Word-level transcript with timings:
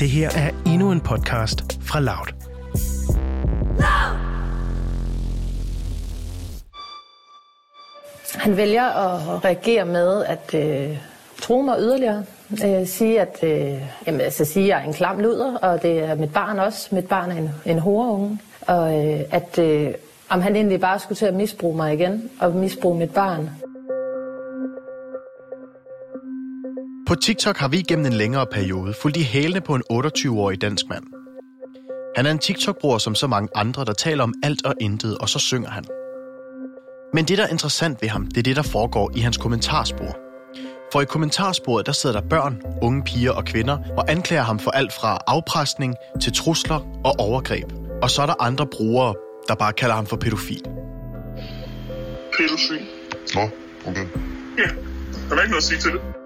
Det 0.00 0.10
her 0.10 0.30
er 0.36 0.50
endnu 0.66 0.92
en 0.92 1.00
podcast 1.00 1.78
fra 1.82 2.00
Loud. 2.00 2.26
Han 8.34 8.56
vælger 8.56 8.84
at 8.84 9.44
reagere 9.44 9.84
med 9.84 10.24
at 10.24 10.54
øh, 10.54 10.96
tro 11.42 11.62
mig 11.62 11.76
yderligere. 11.80 12.24
Øh, 12.64 12.86
sige, 12.86 13.20
at, 13.20 13.38
øh, 13.42 13.82
jamen, 14.06 14.20
altså, 14.20 14.44
sige, 14.44 14.66
jeg 14.66 14.80
er 14.80 14.84
en 14.84 14.92
klam 14.92 15.18
luder, 15.18 15.56
og 15.56 15.82
det 15.82 15.98
er 15.98 16.14
mit 16.14 16.32
barn 16.32 16.58
også. 16.58 16.94
Mit 16.94 17.08
barn 17.08 17.30
er 17.30 17.36
en, 17.36 17.50
en 17.66 17.78
horeunge. 17.78 18.38
Og 18.66 19.06
øh, 19.06 19.20
at 19.30 19.58
øh, 19.58 19.94
om 20.28 20.40
han 20.40 20.56
egentlig 20.56 20.80
bare 20.80 20.98
skulle 20.98 21.16
til 21.16 21.26
at 21.26 21.34
misbruge 21.34 21.76
mig 21.76 21.94
igen, 21.94 22.30
og 22.40 22.54
misbruge 22.54 22.98
mit 22.98 23.14
barn. 23.14 23.50
TikTok 27.22 27.56
har 27.56 27.68
vi 27.68 27.82
gennem 27.82 28.06
en 28.06 28.12
længere 28.12 28.46
periode 28.46 28.94
fulgt 29.02 29.16
i 29.16 29.22
hælene 29.22 29.60
på 29.60 29.74
en 29.74 29.82
28-årig 29.92 30.60
dansk 30.60 30.84
mand. 30.88 31.04
Han 32.16 32.26
er 32.26 32.30
en 32.30 32.38
TikTok-bror 32.38 32.98
som 32.98 33.14
så 33.14 33.26
mange 33.26 33.48
andre, 33.54 33.84
der 33.84 33.92
taler 33.92 34.22
om 34.22 34.34
alt 34.42 34.66
og 34.66 34.74
intet, 34.80 35.18
og 35.18 35.28
så 35.28 35.38
synger 35.38 35.70
han. 35.70 35.84
Men 37.14 37.24
det, 37.24 37.38
der 37.38 37.44
er 37.44 37.48
interessant 37.48 38.02
ved 38.02 38.08
ham, 38.08 38.26
det 38.26 38.38
er 38.38 38.42
det, 38.42 38.56
der 38.56 38.62
foregår 38.62 39.10
i 39.16 39.20
hans 39.20 39.36
kommentarspor. 39.36 40.16
For 40.92 41.00
i 41.00 41.04
kommentarsporet, 41.04 41.86
der 41.86 41.92
sidder 41.92 42.20
der 42.20 42.28
børn, 42.28 42.62
unge 42.82 43.02
piger 43.02 43.32
og 43.32 43.44
kvinder, 43.44 43.78
og 43.96 44.10
anklager 44.10 44.42
ham 44.42 44.58
for 44.58 44.70
alt 44.70 44.92
fra 44.92 45.18
afpresning 45.26 45.94
til 46.22 46.32
trusler 46.32 47.00
og 47.04 47.14
overgreb. 47.18 47.72
Og 48.02 48.10
så 48.10 48.22
er 48.22 48.26
der 48.26 48.42
andre 48.42 48.66
brugere, 48.66 49.14
der 49.48 49.54
bare 49.54 49.72
kalder 49.72 49.94
ham 49.94 50.06
for 50.06 50.16
pædofil. 50.16 50.62
Pædofil. 52.38 52.86
Nå, 53.34 53.40
okay. 53.86 54.06
Ja, 54.58 54.68
der 55.28 55.36
er 55.36 55.40
ikke 55.40 55.50
noget 55.50 55.56
at 55.56 55.62
sige 55.62 55.80
til 55.80 55.92
det. 55.92 56.19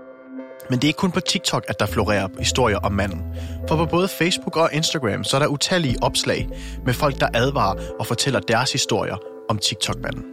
Men 0.71 0.79
det 0.79 0.85
er 0.85 0.89
ikke 0.89 0.99
kun 0.99 1.11
på 1.11 1.21
TikTok, 1.21 1.65
at 1.69 1.81
der 1.81 1.87
florerer 1.87 2.29
historier 2.39 2.79
om 2.79 2.93
manden. 2.93 3.23
For 3.69 3.77
på 3.77 3.87
både 3.87 4.09
Facebook 4.09 4.57
og 4.57 4.71
Instagram, 4.73 5.25
så 5.25 5.37
er 5.37 5.39
der 5.41 5.47
utallige 5.47 5.97
opslag 6.03 6.49
med 6.87 6.95
folk, 6.95 7.21
der 7.21 7.29
advarer 7.35 7.75
og 7.99 8.07
fortæller 8.07 8.41
deres 8.41 8.73
historier 8.73 9.17
om 9.51 9.59
TikTok-manden. 9.59 10.25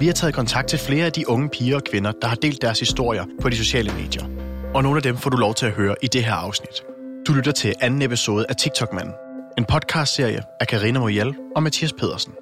Vi 0.00 0.06
har 0.06 0.12
taget 0.12 0.34
kontakt 0.34 0.68
til 0.68 0.78
flere 0.78 1.06
af 1.06 1.12
de 1.12 1.28
unge 1.28 1.48
piger 1.48 1.76
og 1.76 1.84
kvinder, 1.84 2.12
der 2.22 2.28
har 2.28 2.36
delt 2.36 2.62
deres 2.62 2.80
historier 2.80 3.24
på 3.42 3.48
de 3.48 3.56
sociale 3.56 3.92
medier. 3.92 4.24
Og 4.74 4.82
nogle 4.82 4.96
af 4.96 5.02
dem 5.02 5.16
får 5.16 5.30
du 5.30 5.36
lov 5.36 5.54
til 5.54 5.66
at 5.66 5.72
høre 5.72 5.94
i 6.02 6.06
det 6.06 6.24
her 6.24 6.34
afsnit. 6.34 6.82
Du 7.26 7.32
lytter 7.32 7.52
til 7.52 7.74
anden 7.80 8.02
episode 8.02 8.46
af 8.48 8.56
TikTok-manden. 8.56 9.14
En 9.58 9.64
podcastserie 9.64 10.42
af 10.60 10.66
Karina 10.66 10.98
Moriel 10.98 11.34
og 11.56 11.62
Mathias 11.62 11.92
Pedersen. 11.92 12.32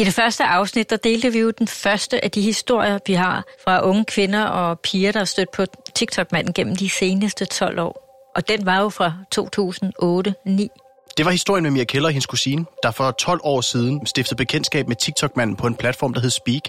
I 0.00 0.04
det 0.04 0.14
første 0.14 0.44
afsnit, 0.44 0.90
der 0.90 0.96
delte 0.96 1.32
vi 1.32 1.38
jo 1.38 1.50
den 1.50 1.68
første 1.68 2.24
af 2.24 2.30
de 2.30 2.42
historier, 2.42 2.98
vi 3.06 3.12
har 3.12 3.44
fra 3.64 3.84
unge 3.84 4.04
kvinder 4.04 4.44
og 4.44 4.80
piger, 4.80 5.12
der 5.12 5.18
har 5.18 5.24
stødt 5.24 5.50
på 5.50 5.64
TikTok-manden 5.94 6.52
gennem 6.52 6.76
de 6.76 6.90
seneste 6.90 7.44
12 7.44 7.80
år. 7.80 8.30
Og 8.36 8.48
den 8.48 8.66
var 8.66 8.80
jo 8.80 8.88
fra 8.88 9.12
2008-9. 9.36 11.12
Det 11.16 11.24
var 11.24 11.30
historien 11.30 11.62
med 11.62 11.70
Mia 11.70 11.84
Keller 11.84 12.08
og 12.08 12.12
hendes 12.12 12.26
kusine, 12.26 12.64
der 12.82 12.90
for 12.90 13.10
12 13.10 13.40
år 13.42 13.60
siden 13.60 14.06
stiftede 14.06 14.36
bekendtskab 14.36 14.88
med 14.88 14.96
TikTok-manden 14.96 15.56
på 15.56 15.66
en 15.66 15.74
platform, 15.74 16.14
der 16.14 16.20
hed 16.20 16.30
Speak. 16.30 16.62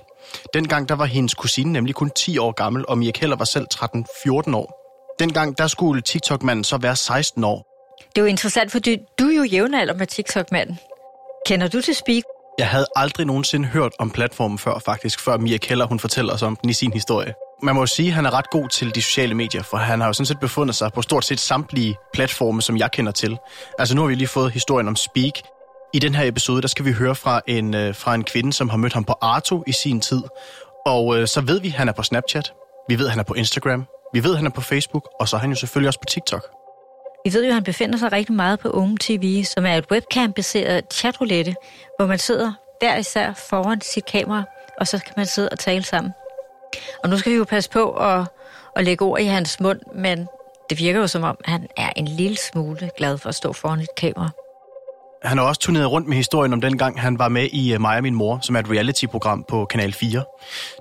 Dengang 0.53 0.89
der 0.89 0.95
var 0.95 1.05
hendes 1.05 1.33
kusine 1.33 1.71
nemlig 1.71 1.95
kun 1.95 2.09
10 2.09 2.37
år 2.37 2.51
gammel, 2.51 2.85
og 2.87 2.97
Mia 2.97 3.11
Keller 3.11 3.35
var 3.35 3.45
selv 3.45 3.67
13-14 3.73 4.55
år. 4.55 4.77
Dengang 5.19 5.57
der 5.57 5.67
skulle 5.67 6.01
TikTok-manden 6.01 6.63
så 6.63 6.77
være 6.77 6.95
16 6.95 7.43
år. 7.43 7.65
Det 8.15 8.17
er 8.17 8.21
jo 8.21 8.27
interessant, 8.27 8.71
fordi 8.71 8.97
du 9.19 9.27
er 9.27 9.35
jo 9.35 9.43
jævnalder 9.43 9.93
med 9.93 10.07
TikTok-manden. 10.07 10.79
Kender 11.45 11.67
du 11.67 11.81
til 11.81 11.95
Speak? 11.95 12.23
Jeg 12.57 12.67
havde 12.69 12.85
aldrig 12.95 13.25
nogensinde 13.25 13.67
hørt 13.67 13.91
om 13.99 14.09
platformen 14.09 14.57
før, 14.57 14.79
faktisk, 14.79 15.19
før 15.19 15.37
Mia 15.37 15.57
Keller 15.57 15.85
hun 15.85 15.99
fortæller 15.99 16.33
os 16.33 16.41
om 16.41 16.55
den 16.55 16.69
i 16.69 16.73
sin 16.73 16.93
historie. 16.93 17.33
Man 17.63 17.75
må 17.75 17.81
jo 17.81 17.85
sige, 17.85 18.07
at 18.07 18.13
han 18.13 18.25
er 18.25 18.33
ret 18.33 18.49
god 18.49 18.69
til 18.69 18.95
de 18.95 19.01
sociale 19.01 19.35
medier, 19.35 19.63
for 19.63 19.77
han 19.77 19.99
har 19.99 20.07
jo 20.07 20.13
sådan 20.13 20.25
set 20.25 20.39
befundet 20.39 20.75
sig 20.75 20.93
på 20.93 21.01
stort 21.01 21.25
set 21.25 21.39
samtlige 21.39 21.95
platforme, 22.13 22.61
som 22.61 22.77
jeg 22.77 22.91
kender 22.91 23.11
til. 23.11 23.37
Altså 23.79 23.95
nu 23.95 24.01
har 24.01 24.07
vi 24.07 24.15
lige 24.15 24.27
fået 24.27 24.51
historien 24.51 24.87
om 24.87 24.95
Speak. 24.95 25.33
I 25.93 25.99
den 25.99 26.15
her 26.15 26.27
episode, 26.27 26.61
der 26.61 26.67
skal 26.67 26.85
vi 26.85 26.91
høre 26.91 27.15
fra 27.15 27.41
en, 27.47 27.73
øh, 27.73 27.95
fra 27.95 28.15
en 28.15 28.23
kvinde, 28.23 28.53
som 28.53 28.69
har 28.69 28.77
mødt 28.77 28.93
ham 28.93 29.03
på 29.03 29.13
Arto 29.21 29.63
i 29.67 29.71
sin 29.71 30.01
tid. 30.01 30.21
Og 30.85 31.17
øh, 31.17 31.27
så 31.27 31.41
ved 31.41 31.61
vi, 31.61 31.67
at 31.67 31.73
han 31.73 31.87
er 31.87 31.93
på 31.93 32.03
Snapchat. 32.03 32.53
Vi 32.89 32.99
ved, 32.99 33.05
at 33.05 33.11
han 33.11 33.19
er 33.19 33.23
på 33.23 33.33
Instagram. 33.33 33.85
Vi 34.13 34.23
ved, 34.23 34.31
at 34.31 34.37
han 34.37 34.45
er 34.45 34.51
på 34.51 34.61
Facebook. 34.61 35.09
Og 35.19 35.27
så 35.27 35.35
er 35.35 35.39
han 35.39 35.49
jo 35.49 35.55
selvfølgelig 35.55 35.87
også 35.87 35.99
på 35.99 36.05
TikTok. 36.05 36.60
Vi 37.25 37.33
ved 37.33 37.43
jo, 37.43 37.47
at 37.47 37.53
han 37.53 37.63
befinder 37.63 37.97
sig 37.97 38.11
rigtig 38.11 38.35
meget 38.35 38.59
på 38.59 38.69
Unge 38.69 38.97
TV, 38.99 39.43
som 39.43 39.65
er 39.65 39.75
et 39.75 39.85
webcam-baseret 39.91 40.93
chatroulette, 40.93 41.55
hvor 41.97 42.05
man 42.05 42.19
sidder 42.19 42.53
hver 42.79 42.97
især 42.97 43.33
foran 43.33 43.81
sit 43.81 44.05
kamera, 44.05 44.43
og 44.79 44.87
så 44.87 44.99
kan 45.05 45.13
man 45.17 45.25
sidde 45.25 45.49
og 45.49 45.59
tale 45.59 45.83
sammen. 45.83 46.13
Og 47.03 47.09
nu 47.09 47.17
skal 47.17 47.31
vi 47.31 47.37
jo 47.37 47.43
passe 47.43 47.69
på 47.69 47.91
at, 47.91 48.25
at 48.75 48.83
lægge 48.83 49.05
ord 49.05 49.19
i 49.19 49.25
hans 49.25 49.59
mund, 49.59 49.79
men 49.95 50.27
det 50.69 50.79
virker 50.79 50.99
jo 50.99 51.07
som 51.07 51.23
om, 51.23 51.37
han 51.45 51.67
er 51.77 51.89
en 51.95 52.07
lille 52.07 52.37
smule 52.37 52.89
glad 52.97 53.17
for 53.17 53.29
at 53.29 53.35
stå 53.35 53.53
foran 53.53 53.79
et 53.79 53.95
kamera. 53.97 54.29
Han 55.23 55.37
har 55.37 55.45
også 55.45 55.61
turneret 55.61 55.91
rundt 55.91 56.07
med 56.07 56.17
historien 56.17 56.53
om 56.53 56.61
den 56.61 56.77
gang, 56.77 57.01
han 57.01 57.19
var 57.19 57.29
med 57.29 57.47
i 57.51 57.73
øh, 57.73 57.81
Mig 57.81 57.97
og 57.97 58.03
min 58.03 58.15
mor, 58.15 58.39
som 58.41 58.55
er 58.55 58.59
et 58.59 58.69
reality-program 58.69 59.45
på 59.47 59.65
Kanal 59.65 59.93
4. 59.93 60.23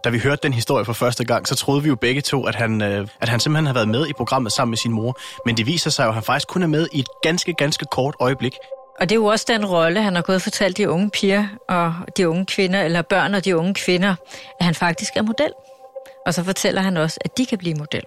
Da 0.05 0.09
vi 0.11 0.19
hørte 0.19 0.43
den 0.43 0.53
historie 0.53 0.85
for 0.85 0.93
første 0.93 1.25
gang, 1.25 1.49
så 1.49 1.55
troede 1.55 1.83
vi 1.83 1.89
jo 1.89 1.97
begge 1.97 2.21
to, 2.21 2.47
at 2.47 2.55
han, 2.55 2.83
øh, 2.83 3.07
at 3.21 3.29
han 3.29 3.41
simpelthen 3.41 3.67
har 3.67 3.75
været 3.75 3.89
med 3.89 4.07
i 4.07 4.13
programmet 4.13 4.53
sammen 4.53 4.71
med 4.71 4.79
sin 4.79 4.93
mor. 4.93 5.19
Men 5.47 5.57
det 5.57 5.67
viser 5.67 5.91
sig 5.91 6.05
jo, 6.05 6.09
at 6.09 6.15
han 6.15 6.23
faktisk 6.23 6.49
kun 6.49 6.63
er 6.63 6.67
med 6.67 6.89
i 6.93 7.01
et 7.01 7.09
ganske, 7.23 7.55
ganske 7.55 7.85
kort 7.93 8.15
øjeblik. 8.21 8.53
Og 9.01 9.09
det 9.09 9.15
er 9.15 9.21
jo 9.21 9.27
også 9.27 9.45
den 9.49 9.67
rolle, 9.67 10.03
han 10.03 10.15
har 10.15 10.23
gået 10.23 10.37
og 10.37 10.43
fortalt 10.43 10.77
de 10.77 10.91
unge 10.91 11.11
piger 11.11 11.49
og 11.69 11.95
de 12.17 12.29
unge 12.29 12.47
kvinder, 12.47 12.83
eller 12.83 13.03
børn 13.03 13.35
og 13.35 13.45
de 13.45 13.57
unge 13.57 13.75
kvinder, 13.75 14.15
at 14.61 14.67
han 14.67 14.75
faktisk 14.75 15.17
er 15.17 15.23
model. 15.23 15.53
Og 16.27 16.35
så 16.35 16.45
fortæller 16.45 16.83
han 16.83 16.97
også, 16.97 17.19
at 17.25 17.39
de 17.39 17.47
kan 17.47 17.59
blive 17.59 17.75
model. 17.75 18.03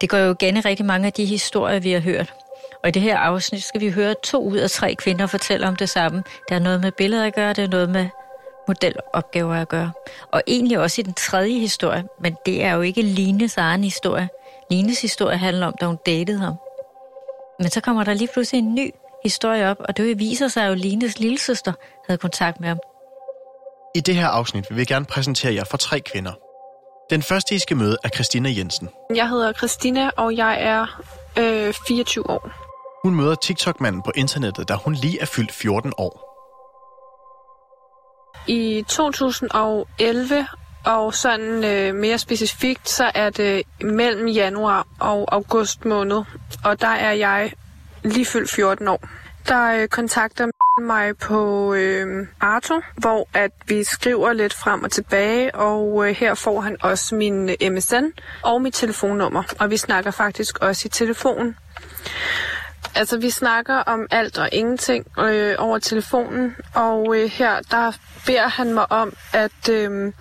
Det 0.00 0.08
går 0.08 0.18
jo 0.18 0.32
igen 0.40 0.56
i 0.56 0.60
rigtig 0.60 0.86
mange 0.86 1.06
af 1.06 1.12
de 1.12 1.24
historier, 1.24 1.80
vi 1.80 1.92
har 1.92 2.00
hørt. 2.00 2.34
Og 2.82 2.88
i 2.88 2.90
det 2.90 3.02
her 3.02 3.18
afsnit 3.18 3.62
skal 3.64 3.80
vi 3.80 3.90
høre 3.90 4.14
to 4.24 4.44
ud 4.44 4.56
af 4.56 4.70
tre 4.70 4.94
kvinder 4.94 5.26
fortælle 5.26 5.68
om 5.68 5.76
det 5.76 5.88
samme. 5.88 6.22
Der 6.48 6.54
er 6.54 6.58
noget 6.58 6.80
med 6.80 6.92
billeder 6.92 7.26
at 7.26 7.34
gøre, 7.34 7.52
det 7.52 7.64
er 7.64 7.68
noget 7.68 7.90
med 7.90 8.08
modelopgaver 8.68 9.54
at 9.54 9.68
gøre. 9.68 9.92
Og 10.32 10.42
egentlig 10.46 10.78
også 10.78 11.00
i 11.00 11.04
den 11.04 11.14
tredje 11.14 11.58
historie, 11.58 12.04
men 12.20 12.36
det 12.46 12.64
er 12.64 12.74
jo 12.74 12.80
ikke 12.80 13.02
Lines 13.02 13.56
egen 13.56 13.84
historie. 13.84 14.28
Lines 14.70 15.00
historie 15.02 15.36
handler 15.36 15.66
om, 15.66 15.74
da 15.80 15.86
hun 15.86 15.98
datede 16.06 16.38
ham. 16.38 16.54
Men 17.58 17.70
så 17.70 17.80
kommer 17.80 18.04
der 18.04 18.14
lige 18.14 18.28
pludselig 18.32 18.58
en 18.58 18.74
ny 18.74 18.90
historie 19.24 19.70
op, 19.70 19.76
og 19.80 19.96
det 19.96 20.18
viser 20.18 20.48
sig 20.48 20.66
jo, 20.66 20.72
at 20.72 20.78
Lines 20.78 21.18
lillesøster 21.18 21.72
havde 22.08 22.18
kontakt 22.18 22.60
med 22.60 22.68
ham. 22.68 22.78
I 23.94 24.00
det 24.00 24.14
her 24.14 24.26
afsnit 24.26 24.66
vil 24.70 24.78
vi 24.78 24.84
gerne 24.84 25.04
præsentere 25.04 25.54
jer 25.54 25.64
for 25.64 25.76
tre 25.76 26.00
kvinder. 26.00 26.32
Den 27.10 27.22
første, 27.22 27.54
I 27.54 27.58
skal 27.58 27.76
møde, 27.76 27.96
er 28.04 28.08
Christina 28.08 28.48
Jensen. 28.56 28.88
Jeg 29.14 29.28
hedder 29.28 29.52
Christina, 29.52 30.10
og 30.16 30.36
jeg 30.36 30.62
er 30.62 31.02
øh, 31.38 31.74
24 31.88 32.30
år. 32.30 32.67
Hun 33.04 33.14
møder 33.14 33.34
TikTok-manden 33.34 34.02
på 34.02 34.12
internettet, 34.14 34.68
da 34.68 34.74
hun 34.74 34.94
lige 34.94 35.20
er 35.20 35.26
fyldt 35.26 35.52
14 35.52 35.92
år. 35.98 36.28
I 38.48 38.84
2011, 38.88 40.46
og 40.86 41.14
sådan 41.14 41.64
øh, 41.64 41.94
mere 41.94 42.18
specifikt, 42.18 42.88
så 42.88 43.10
er 43.14 43.30
det 43.30 43.62
mellem 43.80 44.26
januar 44.26 44.86
og 45.00 45.34
august 45.34 45.84
måned, 45.84 46.22
og 46.64 46.80
der 46.80 46.88
er 46.88 47.12
jeg 47.12 47.52
lige 48.04 48.24
fyldt 48.24 48.50
14 48.50 48.88
år. 48.88 49.08
Der 49.48 49.82
øh, 49.82 49.88
kontakter 49.88 50.46
mig 50.82 51.16
på 51.16 51.74
øh, 51.74 52.26
Arto, 52.40 52.80
hvor 52.96 53.28
at 53.34 53.50
vi 53.66 53.84
skriver 53.84 54.32
lidt 54.32 54.54
frem 54.54 54.82
og 54.82 54.90
tilbage, 54.90 55.54
og 55.54 56.08
øh, 56.08 56.14
her 56.16 56.34
får 56.34 56.60
han 56.60 56.76
også 56.80 57.14
min 57.14 57.50
øh, 57.50 57.72
MSN 57.72 58.04
og 58.42 58.62
mit 58.62 58.74
telefonnummer, 58.74 59.42
og 59.60 59.70
vi 59.70 59.76
snakker 59.76 60.10
faktisk 60.10 60.58
også 60.58 60.82
i 60.86 60.88
telefon. 60.88 61.56
Altså, 62.94 63.18
vi 63.18 63.30
snakker 63.30 63.74
om 63.74 64.06
alt 64.10 64.38
og 64.38 64.48
ingenting 64.52 65.06
øh, 65.18 65.54
over 65.58 65.78
telefonen, 65.78 66.56
og 66.74 67.16
øh, 67.16 67.30
her 67.30 67.60
der 67.70 67.92
beder 68.26 68.48
han 68.48 68.74
mig 68.74 68.92
om 68.92 69.16
at, 69.32 69.68
øh, 69.70 70.12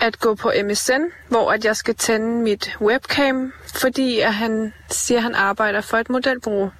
at 0.00 0.18
gå 0.18 0.34
på 0.34 0.52
MSN, 0.64 1.02
hvor 1.28 1.52
at 1.52 1.64
jeg 1.64 1.76
skal 1.76 1.94
tænde 1.94 2.42
mit 2.42 2.76
webcam, 2.80 3.52
fordi 3.74 4.20
at 4.20 4.34
han 4.34 4.74
siger, 4.90 5.18
at 5.18 5.22
han 5.22 5.34
arbejder 5.34 5.80
for 5.80 5.96
et 5.96 6.10
modelbureau. 6.10 6.70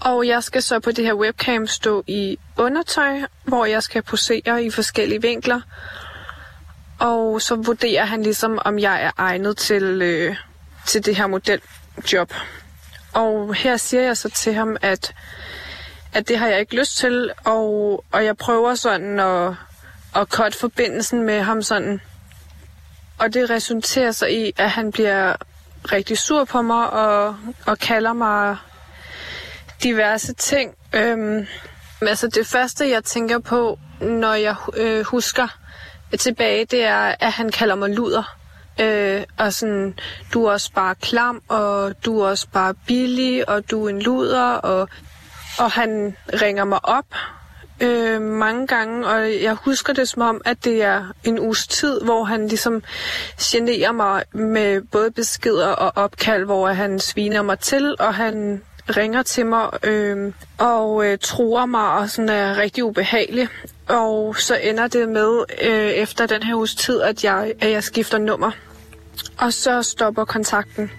Og 0.00 0.26
jeg 0.26 0.42
skal 0.42 0.62
så 0.62 0.80
på 0.80 0.92
det 0.92 1.04
her 1.04 1.14
webcam 1.14 1.66
stå 1.66 2.04
i 2.06 2.38
undertøj, 2.56 3.20
hvor 3.44 3.64
jeg 3.64 3.82
skal 3.82 4.02
posere 4.02 4.64
i 4.64 4.70
forskellige 4.70 5.22
vinkler. 5.22 5.60
Og 6.98 7.42
så 7.42 7.54
vurderer 7.56 8.04
han 8.04 8.22
ligesom, 8.22 8.58
om 8.64 8.78
jeg 8.78 9.02
er 9.02 9.10
egnet 9.18 9.56
til, 9.56 10.02
øh, 10.02 10.36
til 10.86 11.06
det 11.06 11.16
her 11.16 11.26
modeljob. 11.26 12.32
Og 13.12 13.54
her 13.54 13.76
siger 13.76 14.02
jeg 14.02 14.16
så 14.16 14.28
til 14.28 14.54
ham, 14.54 14.76
at, 14.82 15.14
at 16.12 16.28
det 16.28 16.38
har 16.38 16.48
jeg 16.48 16.60
ikke 16.60 16.76
lyst 16.76 16.96
til, 16.96 17.30
og, 17.44 18.04
og 18.12 18.24
jeg 18.24 18.36
prøver 18.36 18.74
sådan 18.74 19.20
at, 19.20 19.54
at 20.16 20.28
cut 20.28 20.54
forbindelsen 20.54 21.22
med 21.22 21.42
ham 21.42 21.62
sådan. 21.62 22.00
Og 23.18 23.34
det 23.34 23.50
resulterer 23.50 24.12
så 24.12 24.26
i, 24.26 24.52
at 24.56 24.70
han 24.70 24.92
bliver 24.92 25.36
rigtig 25.92 26.18
sur 26.18 26.44
på 26.44 26.62
mig 26.62 26.90
og, 26.90 27.36
og 27.66 27.78
kalder 27.78 28.12
mig 28.12 28.56
diverse 29.82 30.32
ting. 30.32 30.74
Øhm, 30.92 31.46
altså 32.02 32.28
det 32.28 32.46
første, 32.46 32.90
jeg 32.90 33.04
tænker 33.04 33.38
på, 33.38 33.78
når 34.00 34.34
jeg 34.34 34.54
øh, 34.76 35.04
husker 35.04 35.58
tilbage, 36.18 36.64
det 36.64 36.84
er, 36.84 37.14
at 37.20 37.32
han 37.32 37.50
kalder 37.50 37.74
mig 37.74 37.90
luder. 37.90 38.39
Øh, 38.80 39.22
og 39.38 39.52
sådan, 39.52 39.94
du 40.34 40.44
er 40.44 40.52
også 40.52 40.72
bare 40.74 40.94
klam, 40.94 41.42
og 41.48 41.94
du 42.04 42.20
er 42.20 42.28
også 42.28 42.46
bare 42.52 42.74
billig, 42.86 43.48
og 43.48 43.70
du 43.70 43.84
er 43.84 43.88
en 43.88 44.02
luder, 44.02 44.52
og, 44.52 44.88
og 45.58 45.70
han 45.70 46.16
ringer 46.42 46.64
mig 46.64 46.84
op 46.84 47.14
øh, 47.80 48.22
mange 48.22 48.66
gange, 48.66 49.06
og 49.06 49.42
jeg 49.42 49.54
husker 49.54 49.92
det 49.92 50.08
som 50.08 50.22
om, 50.22 50.40
at 50.44 50.64
det 50.64 50.82
er 50.82 51.04
en 51.24 51.38
uges 51.38 51.66
tid, 51.66 52.00
hvor 52.00 52.24
han 52.24 52.48
ligesom 52.48 52.82
generer 53.40 53.92
mig 53.92 54.24
med 54.32 54.80
både 54.92 55.10
beskeder 55.10 55.68
og 55.68 55.92
opkald, 56.04 56.44
hvor 56.44 56.68
han 56.68 56.98
sviner 56.98 57.42
mig 57.42 57.58
til, 57.58 57.96
og 57.98 58.14
han 58.14 58.62
ringer 58.96 59.22
til 59.22 59.46
mig 59.46 59.68
øh, 59.82 60.32
og 60.58 61.06
øh, 61.06 61.18
truer 61.22 61.66
mig 61.66 61.90
og 61.90 62.10
sådan 62.10 62.28
er 62.28 62.56
rigtig 62.56 62.84
ubehagelig. 62.84 63.48
Og 63.90 64.36
så 64.36 64.58
ender 64.62 64.88
det 64.88 65.08
med, 65.08 65.44
øh, 65.62 65.90
efter 65.90 66.26
den 66.26 66.42
her 66.42 66.54
uges 66.54 66.74
tid, 66.74 67.00
at 67.00 67.24
jeg, 67.24 67.52
at 67.60 67.70
jeg 67.70 67.84
skifter 67.84 68.18
nummer. 68.18 68.50
Og 69.38 69.52
så 69.52 69.82
stopper 69.82 70.24
kontakten. 70.24 70.90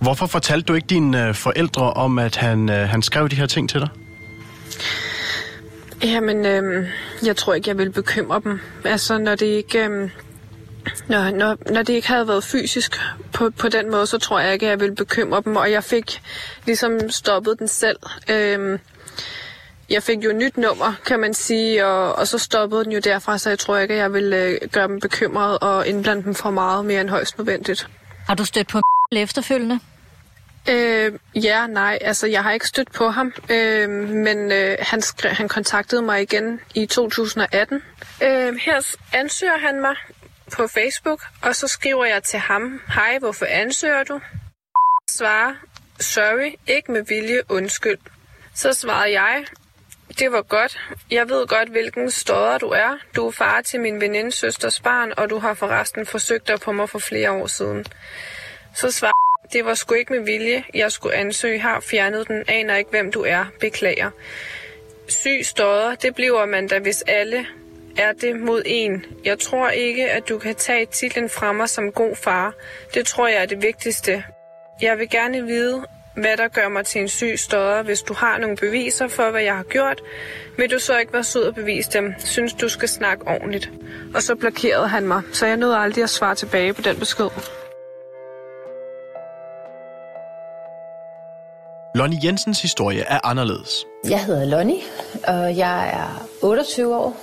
Hvorfor 0.00 0.26
fortalte 0.26 0.66
du 0.66 0.74
ikke 0.74 0.86
dine 0.86 1.28
øh, 1.28 1.34
forældre 1.34 1.92
om, 1.92 2.18
at 2.18 2.36
han, 2.36 2.68
øh, 2.68 2.88
han 2.88 3.02
skrev 3.02 3.28
de 3.28 3.36
her 3.36 3.46
ting 3.46 3.70
til 3.70 3.80
dig? 3.80 3.88
Jamen, 6.02 6.46
øh, 6.46 6.88
jeg 7.22 7.36
tror 7.36 7.54
ikke, 7.54 7.68
jeg 7.68 7.78
vil 7.78 7.90
bekymre 7.90 8.40
dem. 8.44 8.60
Altså, 8.84 9.18
når 9.18 9.34
det 9.34 9.46
ikke... 9.46 9.84
Øh, 9.84 10.10
når, 11.08 11.30
når, 11.30 11.56
når 11.72 11.82
det 11.82 11.92
ikke 11.92 12.08
havde 12.08 12.28
været 12.28 12.44
fysisk 12.44 13.00
på, 13.32 13.50
på 13.50 13.68
den 13.68 13.90
måde, 13.90 14.06
så 14.06 14.18
tror 14.18 14.40
jeg 14.40 14.52
ikke, 14.52 14.66
at 14.66 14.70
jeg 14.70 14.80
ville 14.80 14.94
bekymre 14.94 15.42
dem. 15.44 15.56
Og 15.56 15.70
jeg 15.70 15.84
fik 15.84 16.22
ligesom 16.66 17.10
stoppet 17.10 17.58
den 17.58 17.68
selv. 17.68 17.98
Øh, 18.30 18.78
jeg 19.90 20.02
fik 20.02 20.24
jo 20.24 20.30
et 20.30 20.36
nyt 20.36 20.56
nummer, 20.56 20.92
kan 21.06 21.20
man 21.20 21.34
sige, 21.34 21.86
og, 21.86 22.14
og 22.14 22.28
så 22.28 22.38
stoppede 22.38 22.84
den 22.84 22.92
jo 22.92 22.98
derfra, 22.98 23.38
så 23.38 23.48
jeg 23.48 23.58
tror 23.58 23.78
ikke, 23.78 23.94
at 23.94 24.00
jeg 24.00 24.12
vil 24.12 24.32
øh, 24.32 24.68
gøre 24.72 24.88
dem 24.88 25.00
bekymret 25.00 25.58
og 25.58 25.86
indblande 25.86 26.22
dem 26.22 26.34
for 26.34 26.50
meget 26.50 26.84
mere 26.84 27.00
end 27.00 27.10
højst 27.10 27.38
nødvendigt. 27.38 27.88
Har 28.26 28.34
du 28.34 28.44
stødt 28.44 28.68
på 28.68 28.80
efterfølgende? 29.12 29.80
Øh, 30.68 31.12
ja, 31.34 31.66
nej, 31.66 31.98
altså 32.00 32.26
jeg 32.26 32.42
har 32.42 32.52
ikke 32.52 32.66
stødt 32.68 32.92
på 32.92 33.08
ham, 33.08 33.32
øh, 33.50 33.90
men 34.08 34.52
øh, 34.52 34.76
han, 34.80 35.02
skrev, 35.02 35.32
han 35.32 35.48
kontaktede 35.48 36.02
mig 36.02 36.22
igen 36.22 36.60
i 36.74 36.86
2018. 36.86 37.82
Øh, 38.22 38.54
her 38.56 38.96
ansøger 39.12 39.58
han 39.58 39.80
mig 39.80 39.96
på 40.52 40.66
Facebook, 40.66 41.22
og 41.42 41.56
så 41.56 41.68
skriver 41.68 42.04
jeg 42.04 42.22
til 42.22 42.38
ham, 42.38 42.80
hej, 42.94 43.18
hvorfor 43.18 43.46
ansøger 43.46 44.04
du? 44.04 44.20
Svarer, 45.10 45.54
sorry, 46.00 46.52
ikke 46.66 46.92
med 46.92 47.04
vilje, 47.08 47.40
undskyld. 47.48 47.98
Så 48.54 48.72
svarede 48.72 49.20
jeg, 49.20 49.44
det 50.18 50.32
var 50.32 50.42
godt. 50.42 50.78
Jeg 51.10 51.28
ved 51.28 51.46
godt, 51.46 51.68
hvilken 51.68 52.10
stodder 52.10 52.58
du 52.58 52.68
er. 52.68 52.98
Du 53.16 53.26
er 53.26 53.30
far 53.30 53.60
til 53.60 53.80
min 53.80 54.00
venindes 54.00 54.34
søsters 54.34 54.80
barn, 54.80 55.12
og 55.16 55.30
du 55.30 55.38
har 55.38 55.54
forresten 55.54 56.06
forsøgt 56.06 56.48
dig 56.48 56.60
på 56.60 56.72
mig 56.72 56.88
for 56.90 56.98
flere 56.98 57.30
år 57.32 57.46
siden. 57.46 57.86
Så 58.74 58.90
svarer 58.90 59.12
det 59.52 59.64
var 59.64 59.74
sgu 59.74 59.94
ikke 59.94 60.12
med 60.12 60.24
vilje. 60.24 60.64
Jeg 60.74 60.92
skulle 60.92 61.14
ansøge, 61.16 61.60
har 61.60 61.80
fjernet 61.80 62.28
den, 62.28 62.44
aner 62.48 62.76
ikke, 62.76 62.90
hvem 62.90 63.12
du 63.12 63.22
er. 63.22 63.44
Beklager. 63.60 64.10
Syg 65.08 65.40
stodder, 65.42 65.94
det 65.94 66.14
bliver 66.14 66.46
man 66.46 66.68
da, 66.68 66.78
hvis 66.78 67.02
alle 67.06 67.46
er 67.98 68.12
det 68.12 68.40
mod 68.40 68.62
en. 68.66 69.04
Jeg 69.24 69.38
tror 69.38 69.70
ikke, 69.70 70.10
at 70.10 70.28
du 70.28 70.38
kan 70.38 70.54
tage 70.54 70.86
titlen 70.86 71.30
fra 71.30 71.52
mig 71.52 71.68
som 71.68 71.92
god 71.92 72.16
far. 72.16 72.54
Det 72.94 73.06
tror 73.06 73.28
jeg 73.28 73.42
er 73.42 73.46
det 73.46 73.62
vigtigste. 73.62 74.24
Jeg 74.82 74.98
vil 74.98 75.10
gerne 75.10 75.44
vide, 75.44 75.86
hvad 76.16 76.36
der 76.36 76.48
gør 76.48 76.68
mig 76.68 76.86
til 76.86 77.00
en 77.00 77.08
syg 77.08 77.34
stodder. 77.38 77.82
Hvis 77.82 78.02
du 78.02 78.14
har 78.14 78.38
nogle 78.38 78.56
beviser 78.56 79.08
for, 79.08 79.30
hvad 79.30 79.42
jeg 79.42 79.56
har 79.56 79.62
gjort, 79.62 80.02
vil 80.56 80.70
du 80.70 80.78
så 80.78 80.98
ikke 80.98 81.12
være 81.12 81.24
sød 81.24 81.42
og 81.42 81.54
bevise 81.54 81.90
dem. 81.90 82.14
Synes, 82.18 82.52
du 82.54 82.68
skal 82.68 82.88
snakke 82.88 83.28
ordentligt. 83.28 83.70
Og 84.14 84.22
så 84.22 84.34
blokerede 84.34 84.88
han 84.88 85.08
mig, 85.08 85.22
så 85.32 85.46
jeg 85.46 85.56
nåede 85.56 85.76
aldrig 85.76 86.04
at 86.04 86.10
svare 86.10 86.34
tilbage 86.34 86.72
på 86.74 86.82
den 86.82 86.96
besked. 86.96 87.28
Lonnie 91.94 92.20
Jensens 92.24 92.62
historie 92.62 93.02
er 93.08 93.20
anderledes. 93.24 93.86
Jeg 94.08 94.24
hedder 94.24 94.44
Lonnie, 94.44 94.80
og 95.28 95.56
jeg 95.56 95.88
er 95.88 96.28
28 96.42 96.96
år, 96.96 97.16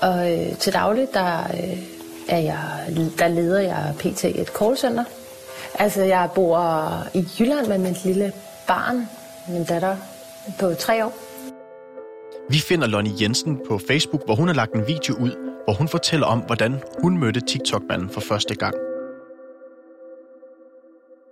og 0.00 0.32
øh, 0.32 0.58
til 0.58 0.72
daglig 0.72 1.08
der, 1.14 1.42
øh, 1.42 1.78
er 2.28 2.38
jeg, 2.38 2.58
der 3.18 3.28
leder 3.28 3.60
jeg 3.60 3.94
PT 3.98 4.24
et 4.24 4.48
callcenter. 4.58 5.04
Altså, 5.78 6.02
jeg 6.02 6.28
bor 6.34 6.58
i 7.14 7.28
Jylland 7.38 7.66
med 7.66 7.78
mit 7.78 8.04
lille 8.04 8.32
barn, 8.66 9.08
min 9.48 9.64
datter 9.64 9.96
på 10.60 10.74
tre 10.74 11.04
år. 11.04 11.14
Vi 12.50 12.58
finder 12.58 12.86
Lonnie 12.86 13.14
Jensen 13.20 13.60
på 13.68 13.80
Facebook, 13.88 14.24
hvor 14.24 14.34
hun 14.34 14.48
har 14.48 14.54
lagt 14.54 14.72
en 14.72 14.86
video 14.86 15.14
ud, 15.14 15.30
hvor 15.64 15.74
hun 15.74 15.88
fortæller 15.88 16.26
om, 16.26 16.38
hvordan 16.38 16.82
hun 17.02 17.18
mødte 17.18 17.40
TikTok-manden 17.40 18.10
for 18.10 18.20
første 18.20 18.54
gang. 18.54 18.74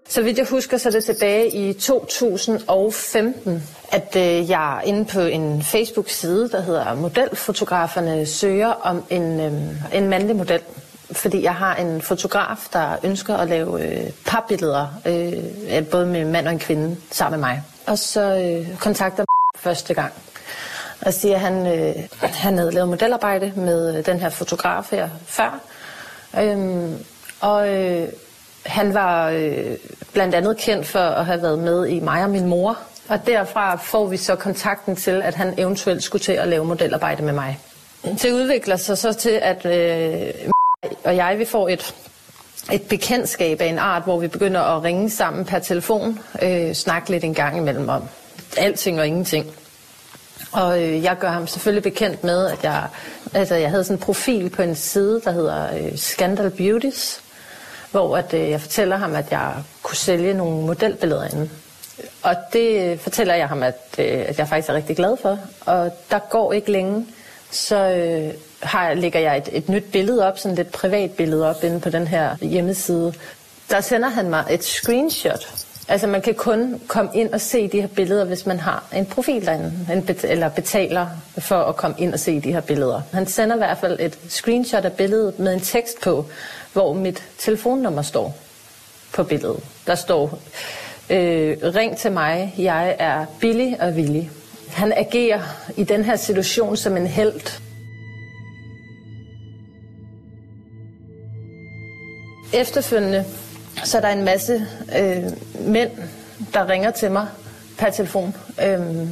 Så 0.09 0.23
vidt 0.23 0.39
jeg 0.39 0.47
husker, 0.51 0.77
så 0.77 0.89
er 0.89 0.93
det 0.93 1.05
tilbage 1.05 1.69
i 1.69 1.73
2015, 1.73 3.63
at 3.93 4.17
øh, 4.17 4.51
jeg 4.51 4.83
inde 4.87 5.05
på 5.05 5.21
en 5.21 5.63
Facebook-side, 5.63 6.49
der 6.51 6.61
hedder 6.61 6.95
Modelfotograferne, 6.95 8.27
søger 8.27 8.69
om 8.69 9.05
en, 9.11 9.41
øh, 9.41 9.97
en 9.99 10.09
mandlig 10.09 10.37
model. 10.37 10.61
Fordi 11.13 11.43
jeg 11.43 11.55
har 11.55 11.75
en 11.75 12.03
fotograf, 12.03 12.69
der 12.73 12.97
ønsker 13.03 13.37
at 13.37 13.49
lave 13.49 13.83
øh, 13.83 14.11
parbilleder, 14.27 14.87
øh, 15.07 15.87
både 15.87 16.07
med 16.07 16.25
mand 16.25 16.47
og 16.47 16.53
en 16.53 16.59
kvinde, 16.59 16.97
sammen 17.11 17.41
med 17.41 17.49
mig. 17.49 17.63
Og 17.87 17.99
så 17.99 18.21
øh, 18.21 18.79
kontakter 18.79 19.23
mig 19.23 19.63
første 19.65 19.95
gang 19.95 20.13
og 21.01 21.15
siger, 21.15 21.35
at 21.35 21.41
han, 21.41 21.67
øh, 21.67 21.95
han 22.23 22.59
havde 22.59 22.73
lavet 22.73 22.89
modelarbejde 22.89 23.53
med 23.57 23.99
øh, 23.99 24.07
den 24.07 24.21
her 24.21 24.31
fotograf 24.31 24.91
her 24.91 25.09
før. 25.27 25.61
Øhm, 26.41 26.95
og 27.41 27.69
øh, 27.69 28.09
han 28.67 28.95
var 28.95 29.31
øh, 29.31 29.77
blandt 30.13 30.35
andet 30.35 30.57
kendt 30.57 30.87
for 30.87 30.99
at 30.99 31.27
have 31.27 31.43
været 31.43 31.59
med 31.59 31.87
i 31.87 32.01
mig 32.01 32.25
og 32.25 32.31
min 32.31 32.47
mor. 32.47 32.79
Og 33.09 33.27
derfra 33.27 33.77
får 33.77 34.07
vi 34.07 34.17
så 34.17 34.37
kontakten 34.37 34.97
til, 34.97 35.23
at 35.23 35.35
han 35.35 35.55
eventuelt 35.59 36.03
skulle 36.03 36.23
til 36.23 36.33
at 36.33 36.49
lave 36.49 36.65
modelarbejde 36.65 37.23
med 37.23 37.33
mig. 37.33 37.59
Det 38.03 38.33
udvikler 38.33 38.77
sig 38.77 38.99
så 38.99 39.13
til, 39.13 39.41
at 39.43 39.67
øh, 39.67 40.51
og 41.07 41.17
jeg 41.17 41.39
vi 41.39 41.45
får 41.45 41.69
et, 41.69 41.95
et 42.73 42.83
bekendtskab 42.83 43.61
af 43.61 43.67
en 43.67 43.79
art, 43.79 44.03
hvor 44.03 44.19
vi 44.19 44.29
begynder 44.29 44.61
at 44.61 44.83
ringe 44.83 45.11
sammen 45.11 45.45
per 45.45 45.59
telefon, 45.59 46.19
øh, 46.43 46.73
snakke 46.73 47.11
lidt 47.11 47.25
en 47.25 47.35
gang 47.35 47.57
imellem 47.57 47.89
om 47.89 48.03
alting 48.57 49.01
og 49.01 49.07
ingenting. 49.07 49.47
Og 50.53 50.83
øh, 50.83 51.03
jeg 51.03 51.17
gør 51.19 51.29
ham 51.31 51.47
selvfølgelig 51.47 51.83
bekendt 51.83 52.25
med, 52.25 52.47
at 52.47 52.65
jeg, 52.65 52.87
altså, 53.35 53.55
jeg 53.55 53.71
havde 53.71 53.85
sådan 53.85 53.97
en 53.97 54.01
profil 54.01 54.51
på 54.51 54.63
en 54.63 54.75
side, 54.75 55.21
der 55.25 55.31
hedder 55.31 55.77
øh, 55.77 55.97
Scandal 55.97 56.51
Beauties, 56.51 57.21
hvor 57.91 58.17
at, 58.17 58.35
øh, 58.35 58.51
jeg 58.51 58.61
fortæller 58.61 58.97
ham, 58.97 59.15
at 59.15 59.31
jeg 59.31 59.55
kunne 59.83 59.97
sælge 59.97 60.35
nogle 60.35 60.67
modelbilleder 60.67 61.25
inde. 61.25 61.51
Og 62.23 62.35
det 62.53 62.91
øh, 62.91 62.99
fortæller 62.99 63.35
jeg 63.35 63.49
ham, 63.49 63.63
at, 63.63 63.81
øh, 63.99 64.25
at 64.27 64.39
jeg 64.39 64.49
faktisk 64.49 64.69
er 64.69 64.75
rigtig 64.75 64.97
glad 64.97 65.17
for. 65.23 65.39
Og 65.61 65.93
der 66.11 66.19
går 66.19 66.53
ikke 66.53 66.73
længe, 66.73 67.07
så 67.51 67.77
øh, 67.77 68.35
har, 68.63 68.95
lægger 68.95 69.21
jeg 69.21 69.37
et, 69.37 69.49
et 69.53 69.69
nyt 69.69 69.85
billede 69.93 70.27
op, 70.27 70.39
sådan 70.39 70.53
et 70.53 70.59
lidt 70.59 70.73
privat 70.73 71.11
billede 71.11 71.51
op 71.51 71.65
inde 71.65 71.81
på 71.81 71.91
den 71.91 72.09
her 72.09 72.37
hjemmeside. 72.41 73.13
Der 73.71 73.81
sender 73.81 74.09
han 74.09 74.31
mig 74.31 74.45
et 74.51 74.65
screenshot. 74.65 75.49
Altså 75.89 76.07
man 76.07 76.23
kan 76.23 76.35
kun 76.35 76.81
komme 76.87 77.11
ind 77.15 77.33
og 77.33 77.41
se 77.41 77.69
de 77.69 77.81
her 77.81 77.89
billeder, 77.89 78.25
hvis 78.25 78.47
man 78.47 78.61
har 78.61 78.85
en 78.93 79.07
profil 79.07 79.47
derinde, 79.47 79.73
en 79.93 80.03
bet- 80.03 80.25
eller 80.25 80.49
betaler 80.49 81.07
for 81.39 81.57
at 81.57 81.77
komme 81.77 81.97
ind 81.99 82.13
og 82.13 82.21
se 82.21 82.41
de 82.41 82.53
her 82.53 82.61
billeder. 82.61 83.03
Han 83.13 83.27
sender 83.27 83.57
i 83.57 83.59
hvert 83.59 83.79
fald 83.79 84.01
et 84.01 84.19
screenshot 84.29 84.85
af 84.85 84.93
billedet 84.93 85.39
med 85.39 85.53
en 85.55 85.61
tekst 85.61 86.01
på, 86.01 86.27
hvor 86.73 86.93
mit 86.93 87.23
telefonnummer 87.39 88.03
står 88.03 88.37
på 89.15 89.23
billedet. 89.25 89.61
Der 89.87 89.95
står, 89.95 90.39
øh, 91.11 91.57
ring 91.63 91.97
til 91.97 92.13
mig, 92.13 92.55
jeg 92.59 92.97
er 92.99 93.27
billig 93.41 93.77
og 93.81 93.97
villig. 93.97 94.31
Han 94.69 94.93
agerer 94.97 95.41
i 95.77 95.85
den 95.85 96.05
her 96.05 96.17
situation 96.17 96.77
som 96.77 96.97
en 96.97 97.07
held. 97.07 97.61
Efterfølgende, 102.53 103.25
så 103.85 103.97
er 103.97 104.01
der 104.01 104.09
en 104.09 104.25
masse 104.25 104.67
øh, 104.99 105.25
mænd, 105.61 105.91
der 106.55 106.69
ringer 106.69 106.91
til 106.91 107.11
mig 107.11 107.27
per 107.79 107.91
telefon, 107.91 108.37
øh, 108.63 109.09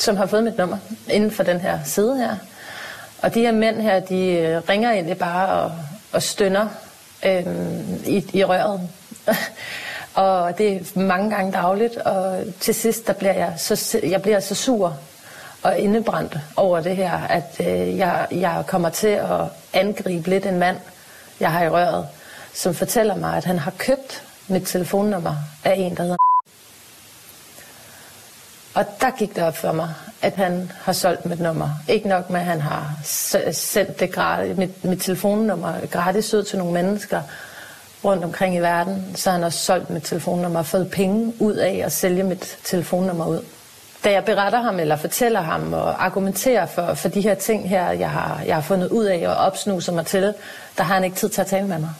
som 0.00 0.16
har 0.16 0.26
fået 0.26 0.44
mit 0.44 0.58
nummer 0.58 0.78
inden 1.10 1.30
for 1.30 1.42
den 1.42 1.60
her 1.60 1.78
side 1.84 2.18
her. 2.18 2.36
Og 3.22 3.34
de 3.34 3.40
her 3.40 3.52
mænd 3.52 3.80
her, 3.80 4.00
de 4.00 4.26
øh, 4.26 4.62
ringer 4.68 4.90
egentlig 4.90 5.18
bare 5.18 5.48
og, 5.48 5.72
og 6.12 6.22
stønner 6.22 6.68
øh, 7.24 7.46
i, 8.06 8.30
i 8.32 8.44
røret. 8.44 8.88
og 10.14 10.58
det 10.58 10.76
er 10.76 11.00
mange 11.00 11.30
gange 11.30 11.52
dagligt, 11.52 11.96
og 11.96 12.44
til 12.60 12.74
sidst 12.74 13.06
der 13.06 13.12
bliver 13.12 13.34
jeg 13.34 13.54
så, 13.56 14.00
jeg 14.02 14.22
bliver 14.22 14.40
så 14.40 14.54
sur 14.54 14.96
og 15.62 15.78
indebrændt 15.78 16.38
over 16.56 16.80
det 16.80 16.96
her, 16.96 17.12
at 17.12 17.60
øh, 17.60 17.98
jeg, 17.98 18.26
jeg 18.30 18.64
kommer 18.66 18.88
til 18.88 19.08
at 19.08 19.40
angribe 19.72 20.30
lidt 20.30 20.46
en 20.46 20.58
mand, 20.58 20.76
jeg 21.40 21.52
har 21.52 21.64
i 21.64 21.68
røret, 21.68 22.06
som 22.54 22.74
fortæller 22.74 23.16
mig, 23.16 23.36
at 23.36 23.44
han 23.44 23.58
har 23.58 23.72
købt 23.78 24.22
mit 24.48 24.62
telefonnummer 24.66 25.34
af 25.64 25.74
en, 25.78 25.96
der 25.96 26.02
hedder 26.02 26.16
Og 28.74 28.84
der 29.00 29.10
gik 29.10 29.36
det 29.36 29.44
op 29.44 29.56
for 29.56 29.72
mig, 29.72 29.94
at 30.22 30.34
han 30.34 30.72
har 30.80 30.92
solgt 30.92 31.26
mit 31.26 31.40
nummer. 31.40 31.70
Ikke 31.88 32.08
nok 32.08 32.30
med, 32.30 32.40
at 32.40 32.46
han 32.46 32.60
har 32.60 32.98
sendt 33.52 34.00
det 34.00 34.12
gratis, 34.12 34.56
mit, 34.56 34.84
mit 34.84 35.00
telefonnummer 35.00 35.86
gratis 35.86 36.34
ud 36.34 36.42
til 36.42 36.58
nogle 36.58 36.72
mennesker 36.72 37.22
rundt 38.04 38.24
omkring 38.24 38.56
i 38.56 38.58
verden, 38.58 39.12
så 39.16 39.30
han 39.30 39.42
har 39.42 39.50
solgt 39.50 39.90
mit 39.90 40.02
telefonnummer 40.02 40.58
og 40.58 40.66
fået 40.66 40.90
penge 40.90 41.34
ud 41.38 41.54
af 41.54 41.82
at 41.84 41.92
sælge 41.92 42.22
mit 42.22 42.58
telefonnummer 42.64 43.26
ud. 43.26 43.44
Da 44.04 44.12
jeg 44.12 44.24
beretter 44.24 44.60
ham 44.60 44.78
eller 44.78 44.96
fortæller 44.96 45.40
ham 45.40 45.72
og 45.72 46.04
argumenterer 46.04 46.66
for, 46.66 46.94
for 46.94 47.08
de 47.08 47.20
her 47.20 47.34
ting 47.34 47.68
her, 47.68 47.90
jeg 47.90 48.10
har, 48.10 48.42
jeg 48.46 48.54
har 48.54 48.62
fundet 48.62 48.88
ud 48.88 49.04
af 49.04 49.28
og 49.28 49.34
opsnuser 49.34 49.92
mig 49.92 50.06
til, 50.06 50.34
der 50.78 50.82
har 50.82 50.94
han 50.94 51.04
ikke 51.04 51.16
tid 51.16 51.28
til 51.28 51.40
at 51.40 51.46
tale 51.46 51.66
med 51.66 51.78
mig. 51.78 51.90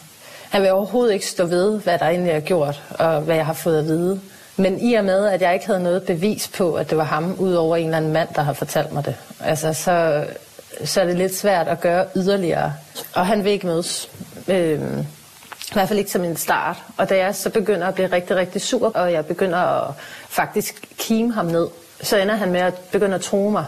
Han 0.51 0.61
vil 0.61 0.71
overhovedet 0.71 1.13
ikke 1.13 1.27
stå 1.27 1.45
ved, 1.45 1.79
hvad 1.79 1.99
der 1.99 2.05
egentlig 2.05 2.31
er 2.31 2.39
gjort, 2.39 2.83
og 2.89 3.21
hvad 3.21 3.35
jeg 3.35 3.45
har 3.45 3.53
fået 3.53 3.79
at 3.79 3.85
vide. 3.85 4.19
Men 4.57 4.79
i 4.79 4.93
og 4.93 5.05
med, 5.05 5.25
at 5.25 5.41
jeg 5.41 5.53
ikke 5.53 5.65
havde 5.65 5.83
noget 5.83 6.03
bevis 6.03 6.47
på, 6.47 6.73
at 6.73 6.89
det 6.89 6.97
var 6.97 7.03
ham, 7.03 7.35
udover 7.39 7.77
en 7.77 7.85
eller 7.85 7.97
anden 7.97 8.13
mand, 8.13 8.29
der 8.35 8.41
har 8.41 8.53
fortalt 8.53 8.93
mig 8.93 9.05
det, 9.05 9.15
altså, 9.39 9.73
så, 9.73 10.25
så 10.83 11.01
er 11.01 11.05
det 11.05 11.17
lidt 11.17 11.35
svært 11.35 11.67
at 11.67 11.81
gøre 11.81 12.05
yderligere. 12.15 12.73
Og 13.13 13.27
han 13.27 13.43
vil 13.43 13.51
ikke 13.51 13.67
mødes. 13.67 14.09
Øhm, 14.47 14.99
I 15.69 15.73
hvert 15.73 15.87
fald 15.87 15.99
ikke 15.99 16.11
som 16.11 16.23
en 16.23 16.37
start. 16.37 16.77
Og 16.97 17.09
da 17.09 17.17
jeg 17.17 17.35
så 17.35 17.49
begynder 17.49 17.87
at 17.87 17.93
blive 17.93 18.11
rigtig, 18.11 18.35
rigtig 18.35 18.61
sur, 18.61 18.91
og 18.95 19.11
jeg 19.11 19.25
begynder 19.25 19.57
at 19.57 19.93
faktisk 20.29 20.87
kime 20.97 21.33
ham 21.33 21.45
ned, 21.45 21.67
så 22.01 22.17
ender 22.17 22.35
han 22.35 22.51
med 22.51 22.59
at 22.59 22.73
begynde 22.91 23.15
at 23.15 23.21
tro 23.21 23.49
mig 23.49 23.65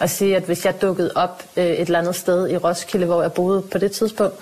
og 0.00 0.10
sige, 0.10 0.36
at 0.36 0.42
hvis 0.42 0.64
jeg 0.64 0.82
dukkede 0.82 1.12
op 1.14 1.42
øh, 1.56 1.64
et 1.64 1.80
eller 1.80 1.98
andet 1.98 2.16
sted 2.16 2.50
i 2.50 2.56
Roskilde, 2.56 3.06
hvor 3.06 3.22
jeg 3.22 3.32
boede 3.32 3.62
på 3.62 3.78
det 3.78 3.92
tidspunkt, 3.92 4.34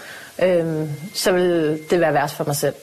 øh, 0.42 0.88
så 1.14 1.32
vil 1.32 1.80
det 1.90 2.00
være 2.00 2.14
værst 2.14 2.36
for 2.36 2.44
mig 2.44 2.56
selv. 2.56 2.74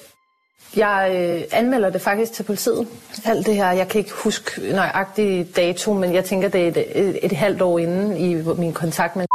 Jeg 0.75 1.11
øh, 1.15 1.43
anmelder 1.51 1.89
det 1.89 2.01
faktisk 2.01 2.33
til 2.33 2.43
politiet. 2.43 2.87
Alt 3.25 3.45
det 3.45 3.55
her, 3.55 3.71
jeg 3.71 3.87
kan 3.87 3.99
ikke 3.99 4.13
huske 4.13 4.73
nøjagtig 4.73 5.55
dato, 5.55 5.93
men 5.93 6.13
jeg 6.13 6.25
tænker, 6.25 6.49
det 6.49 6.63
er 6.63 6.67
et, 6.67 6.77
et, 6.95 7.25
et 7.25 7.31
halvt 7.31 7.61
år 7.61 7.79
inden 7.79 8.17
i 8.17 8.33
min 8.57 8.73
kontakt 8.73 9.15
med 9.15 9.25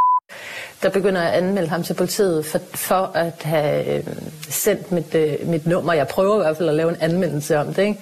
der 0.83 0.91
begynder 0.91 1.23
jeg 1.23 1.33
at 1.33 1.45
anmelde 1.45 1.69
ham 1.69 1.83
til 1.83 1.95
politiet 1.95 2.47
for, 2.47 2.59
for 2.75 3.11
at 3.15 3.43
have 3.43 3.97
øh, 3.97 4.05
sendt 4.49 4.93
mit, 4.93 5.15
øh, 5.15 5.49
mit 5.49 5.67
nummer. 5.67 5.93
Jeg 5.93 6.09
prøver 6.09 6.35
i 6.35 6.39
hvert 6.39 6.57
fald 6.57 6.69
at 6.69 6.75
lave 6.75 6.91
en 6.91 6.97
anmeldelse 7.01 7.59
om 7.59 7.67
det, 7.67 7.83
ikke? 7.83 8.01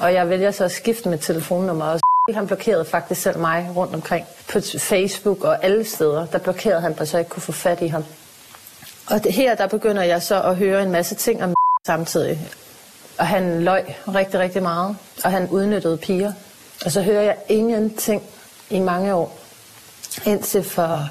Og 0.00 0.14
jeg 0.14 0.28
vælger 0.28 0.50
så 0.50 0.64
at 0.64 0.70
skifte 0.70 1.08
mit 1.08 1.20
telefonnummer 1.20 1.84
og 1.84 2.00
han 2.34 2.46
blokerede 2.46 2.84
faktisk 2.84 3.22
selv 3.22 3.38
mig 3.38 3.70
rundt 3.76 3.94
omkring 3.94 4.26
på 4.52 4.60
Facebook 4.78 5.44
og 5.44 5.64
alle 5.64 5.84
steder. 5.84 6.26
Der 6.26 6.38
blokerede 6.38 6.80
han, 6.80 7.06
så 7.06 7.16
jeg 7.16 7.20
ikke 7.20 7.30
kunne 7.30 7.42
få 7.42 7.52
fat 7.52 7.82
i 7.82 7.86
ham. 7.86 8.04
Og 9.10 9.24
det, 9.24 9.32
her 9.32 9.54
der 9.54 9.66
begynder 9.66 10.02
jeg 10.02 10.22
så 10.22 10.42
at 10.42 10.56
høre 10.56 10.82
en 10.82 10.90
masse 10.90 11.14
ting 11.14 11.44
om 11.44 11.54
samtidig. 11.86 12.40
Og 13.18 13.26
han 13.26 13.64
løj 13.64 13.84
rigtig, 14.08 14.40
rigtig 14.40 14.62
meget. 14.62 14.96
Og 15.24 15.30
han 15.30 15.48
udnyttede 15.48 15.96
piger. 15.96 16.32
Og 16.84 16.92
så 16.92 17.02
hører 17.02 17.22
jeg 17.22 17.36
ingenting 17.48 18.22
i 18.70 18.78
mange 18.78 19.14
år. 19.14 19.38
Indtil 20.26 20.62
for... 20.62 21.08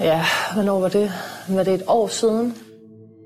Ja, 0.00 0.24
hvornår 0.54 0.80
var 0.80 0.88
det? 0.88 1.12
Var 1.48 1.62
det 1.62 1.74
et 1.74 1.82
år 1.86 2.08
siden? 2.08 2.56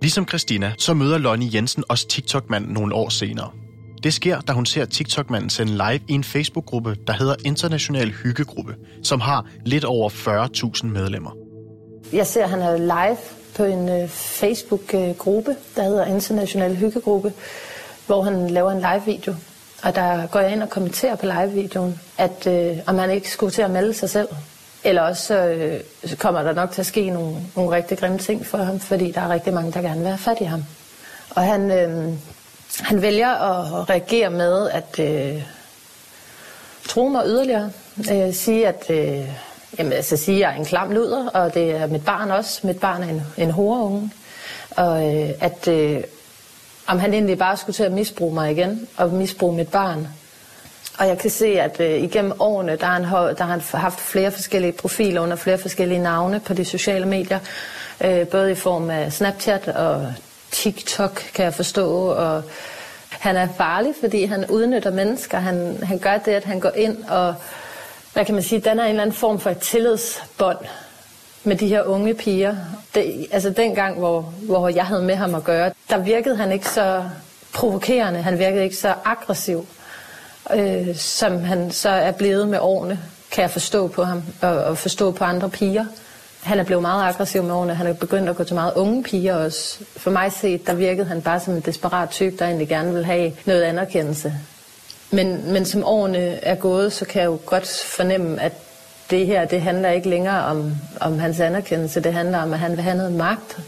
Ligesom 0.03 0.29
Christina, 0.29 0.73
så 0.79 0.95
møder 0.95 1.19
Lonnie 1.19 1.51
Jensen 1.55 1.85
også 1.89 2.09
TikTok-manden 2.09 2.73
nogle 2.73 2.95
år 2.95 3.09
senere. 3.09 3.51
Det 4.03 4.15
sker, 4.15 4.41
da 4.41 4.53
hun 4.53 4.67
ser 4.67 4.85
TikTok-manden 4.85 5.51
sende 5.51 5.73
live 5.73 6.01
i 6.09 6.13
en 6.13 6.25
Facebook-gruppe, 6.25 6.97
der 7.07 7.13
hedder 7.13 7.35
International 7.45 8.11
Hyggegruppe, 8.11 8.75
som 9.03 9.21
har 9.21 9.47
lidt 9.65 9.85
over 9.85 10.11
40.000 10.11 10.87
medlemmer. 10.87 11.48
Jeg 12.13 12.27
ser, 12.27 12.45
at 12.45 12.51
han 12.51 12.63
er 12.63 12.77
live 12.77 13.19
på 13.55 13.65
en 13.65 13.89
øh, 13.89 14.09
Facebook-gruppe, 14.09 15.57
der 15.77 15.83
hedder 15.83 16.05
International 16.05 16.77
Hyggegruppe, 16.77 17.33
hvor 18.07 18.23
han 18.23 18.51
laver 18.51 18.71
en 18.71 18.79
live-video. 18.79 19.35
Og 19.83 19.95
der 19.95 20.27
går 20.27 20.41
jeg 20.41 20.53
ind 20.53 20.63
og 20.63 20.71
kommenterer 20.71 21.17
på 21.17 21.27
live-videoen, 21.27 22.01
at 22.19 22.47
øh, 22.47 22.77
om 22.87 22.99
han 22.99 23.11
ikke 23.11 23.31
skulle 23.31 23.53
til 23.53 23.63
at 23.63 23.71
melde 23.71 23.95
sig 23.95 24.11
selv. 24.11 24.29
Eller 24.85 25.03
også 25.03 25.35
øh, 25.35 25.81
så 26.05 26.17
kommer 26.17 26.43
der 26.43 26.53
nok 26.53 26.71
til 26.71 26.81
at 26.83 26.87
ske 26.87 27.11
nogle, 27.11 27.37
nogle 27.57 27.77
rigtig 27.77 27.99
grimme 27.99 28.19
ting 28.19 28.47
for 28.47 28.59
ham, 28.59 28.81
fordi 28.81 29.11
der 29.11 29.21
er 29.21 29.29
rigtig 29.29 29.55
mange, 29.55 29.73
der 29.73 29.83
gerne 29.83 30.01
vil 30.01 30.09
have 30.09 30.19
fat 30.19 30.41
i 30.41 30.45
ham. 30.45 30.65
Og 31.31 31.43
han, 31.43 31.71
øh, 31.71 32.13
han 32.81 33.03
vælger 33.03 33.29
at 33.29 33.91
reagere 33.91 34.31
med 34.31 34.71
at 34.71 34.99
øh, 34.99 35.43
tro 36.89 37.09
mig 37.09 37.23
yderligere. 37.27 37.71
Øh, 38.13 38.35
sige, 38.35 38.69
at 38.69 38.91
øh, 38.91 39.29
jamen, 39.79 39.93
altså, 39.93 40.17
sige, 40.17 40.37
at 40.37 40.41
jeg 40.41 40.51
er 40.51 40.59
en 40.59 40.65
klam 40.65 40.91
luder, 40.91 41.29
og 41.29 41.55
det 41.55 41.71
er 41.71 41.87
mit 41.87 42.05
barn 42.05 42.31
også. 42.31 42.67
Mit 42.67 42.81
barn 42.81 43.03
er 43.03 43.09
en, 43.09 43.23
en 43.37 43.51
horeunge. 43.51 44.11
Og 44.71 45.17
øh, 45.17 45.31
at 45.41 45.69
øh, 45.69 46.01
om 46.87 46.99
han 46.99 47.15
egentlig 47.15 47.39
bare 47.39 47.57
skulle 47.57 47.75
til 47.75 47.83
at 47.83 47.93
misbruge 47.93 48.35
mig 48.35 48.53
igen, 48.53 48.89
og 48.97 49.13
misbruge 49.13 49.57
mit 49.57 49.69
barn. 49.69 50.09
Og 50.99 51.09
jeg 51.09 51.19
kan 51.19 51.31
se, 51.31 51.47
at 51.61 51.81
øh, 51.81 52.03
igennem 52.03 52.33
årene, 52.39 52.77
der 52.77 52.87
har, 52.87 52.93
han, 52.93 53.03
der 53.37 53.45
har 53.45 53.51
han 53.51 53.63
haft 53.75 54.01
flere 54.01 54.31
forskellige 54.31 54.73
profiler 54.73 55.21
under 55.21 55.37
flere 55.37 55.59
forskellige 55.59 56.03
navne 56.03 56.41
på 56.41 56.55
de 56.55 56.65
sociale 56.65 57.07
medier. 57.07 57.39
Øh, 58.01 58.27
både 58.27 58.51
i 58.51 58.55
form 58.55 58.91
af 58.91 59.13
Snapchat 59.13 59.69
og 59.69 60.13
TikTok, 60.51 61.23
kan 61.35 61.45
jeg 61.45 61.55
forstå, 61.55 62.11
og 62.11 62.43
han 63.09 63.37
er 63.37 63.49
farlig, 63.57 63.95
fordi 64.01 64.25
han 64.25 64.51
udnytter 64.51 64.91
mennesker. 64.91 65.39
Han, 65.39 65.79
han 65.83 65.99
gør 65.99 66.19
det, 66.19 66.33
at 66.33 66.45
han 66.45 66.61
går 66.61 66.73
ind 66.77 67.05
og, 67.05 67.35
hvad 68.19 68.27
kan 68.27 68.35
man 68.35 68.45
sige, 68.45 68.61
danner 68.61 68.85
en 68.85 68.91
eller 68.91 69.03
anden 69.03 69.17
form 69.17 69.41
for 69.41 69.51
et 69.51 69.59
tillidsbånd 69.59 70.59
med 71.45 71.57
de 71.57 71.69
her 71.69 71.83
unge 71.83 72.15
piger. 72.15 72.57
Det, 72.95 73.27
altså 73.31 73.51
dengang, 73.51 73.99
hvor, 73.99 74.21
hvor 74.21 74.69
jeg 74.69 74.87
havde 74.87 75.03
med 75.03 75.15
ham 75.15 75.35
at 75.35 75.45
gøre, 75.45 75.73
der 75.91 75.99
virkede 75.99 76.37
han 76.37 76.53
ikke 76.53 76.69
så 76.69 77.05
provokerende, 77.55 78.23
han 78.23 78.39
virkede 78.39 78.65
ikke 78.65 78.77
så 78.77 78.95
aggressiv, 79.05 79.67
øh, 80.55 80.97
som 80.97 81.45
han 81.45 81.71
så 81.71 81.89
er 81.89 82.13
blevet 82.13 82.49
med 82.49 82.59
årene, 82.61 82.99
kan 83.31 83.43
jeg 83.43 83.51
forstå 83.51 83.89
på 83.89 84.05
ham, 84.05 84.23
og, 84.43 84.51
og 84.51 84.79
forstå 84.79 85.11
på 85.11 85.25
andre 85.25 85.51
piger. 85.51 85.85
Han 86.43 86.59
er 86.59 86.65
blevet 86.65 86.83
meget 86.83 87.09
aggressiv 87.09 87.43
med 87.43 87.55
årene. 87.55 87.75
Han 87.75 87.87
er 87.87 87.93
begyndt 87.93 88.29
at 88.29 88.37
gå 88.37 88.45
til 88.45 88.55
meget 88.55 88.73
unge 88.77 89.03
piger 89.03 89.35
også. 89.35 89.79
For 89.97 90.11
mig 90.11 90.33
set, 90.33 90.67
der 90.67 90.75
virkede 90.75 91.07
han 91.07 91.23
bare 91.23 91.41
som 91.41 91.55
en 91.55 91.61
desperat 91.61 92.11
type, 92.11 92.37
der 92.39 92.47
egentlig 92.47 92.69
gerne 92.69 92.95
vil 92.95 93.05
have 93.05 93.33
noget 93.47 93.63
anerkendelse. 93.63 94.35
Men, 95.11 95.53
men 95.53 95.65
som 95.65 95.85
årene 95.85 96.19
er 96.19 96.55
gået, 96.55 96.93
så 96.93 97.05
kan 97.05 97.23
jeg 97.23 97.27
jo 97.27 97.39
godt 97.47 97.83
fornemme, 97.85 98.41
at 98.41 98.53
det 99.11 99.27
her, 99.27 99.45
det 99.45 99.61
handler 99.61 99.91
ikke 99.91 100.09
længere 100.09 100.45
om, 100.45 100.73
om 101.01 101.19
hans 101.19 101.41
anerkendelse. 101.41 102.01
Det 102.01 102.13
handler 102.13 102.39
om, 102.39 102.53
at 102.53 102.59
han 102.59 102.71
vil 102.71 102.81
have 102.81 102.97
noget 102.97 103.13
magt. 103.13 103.59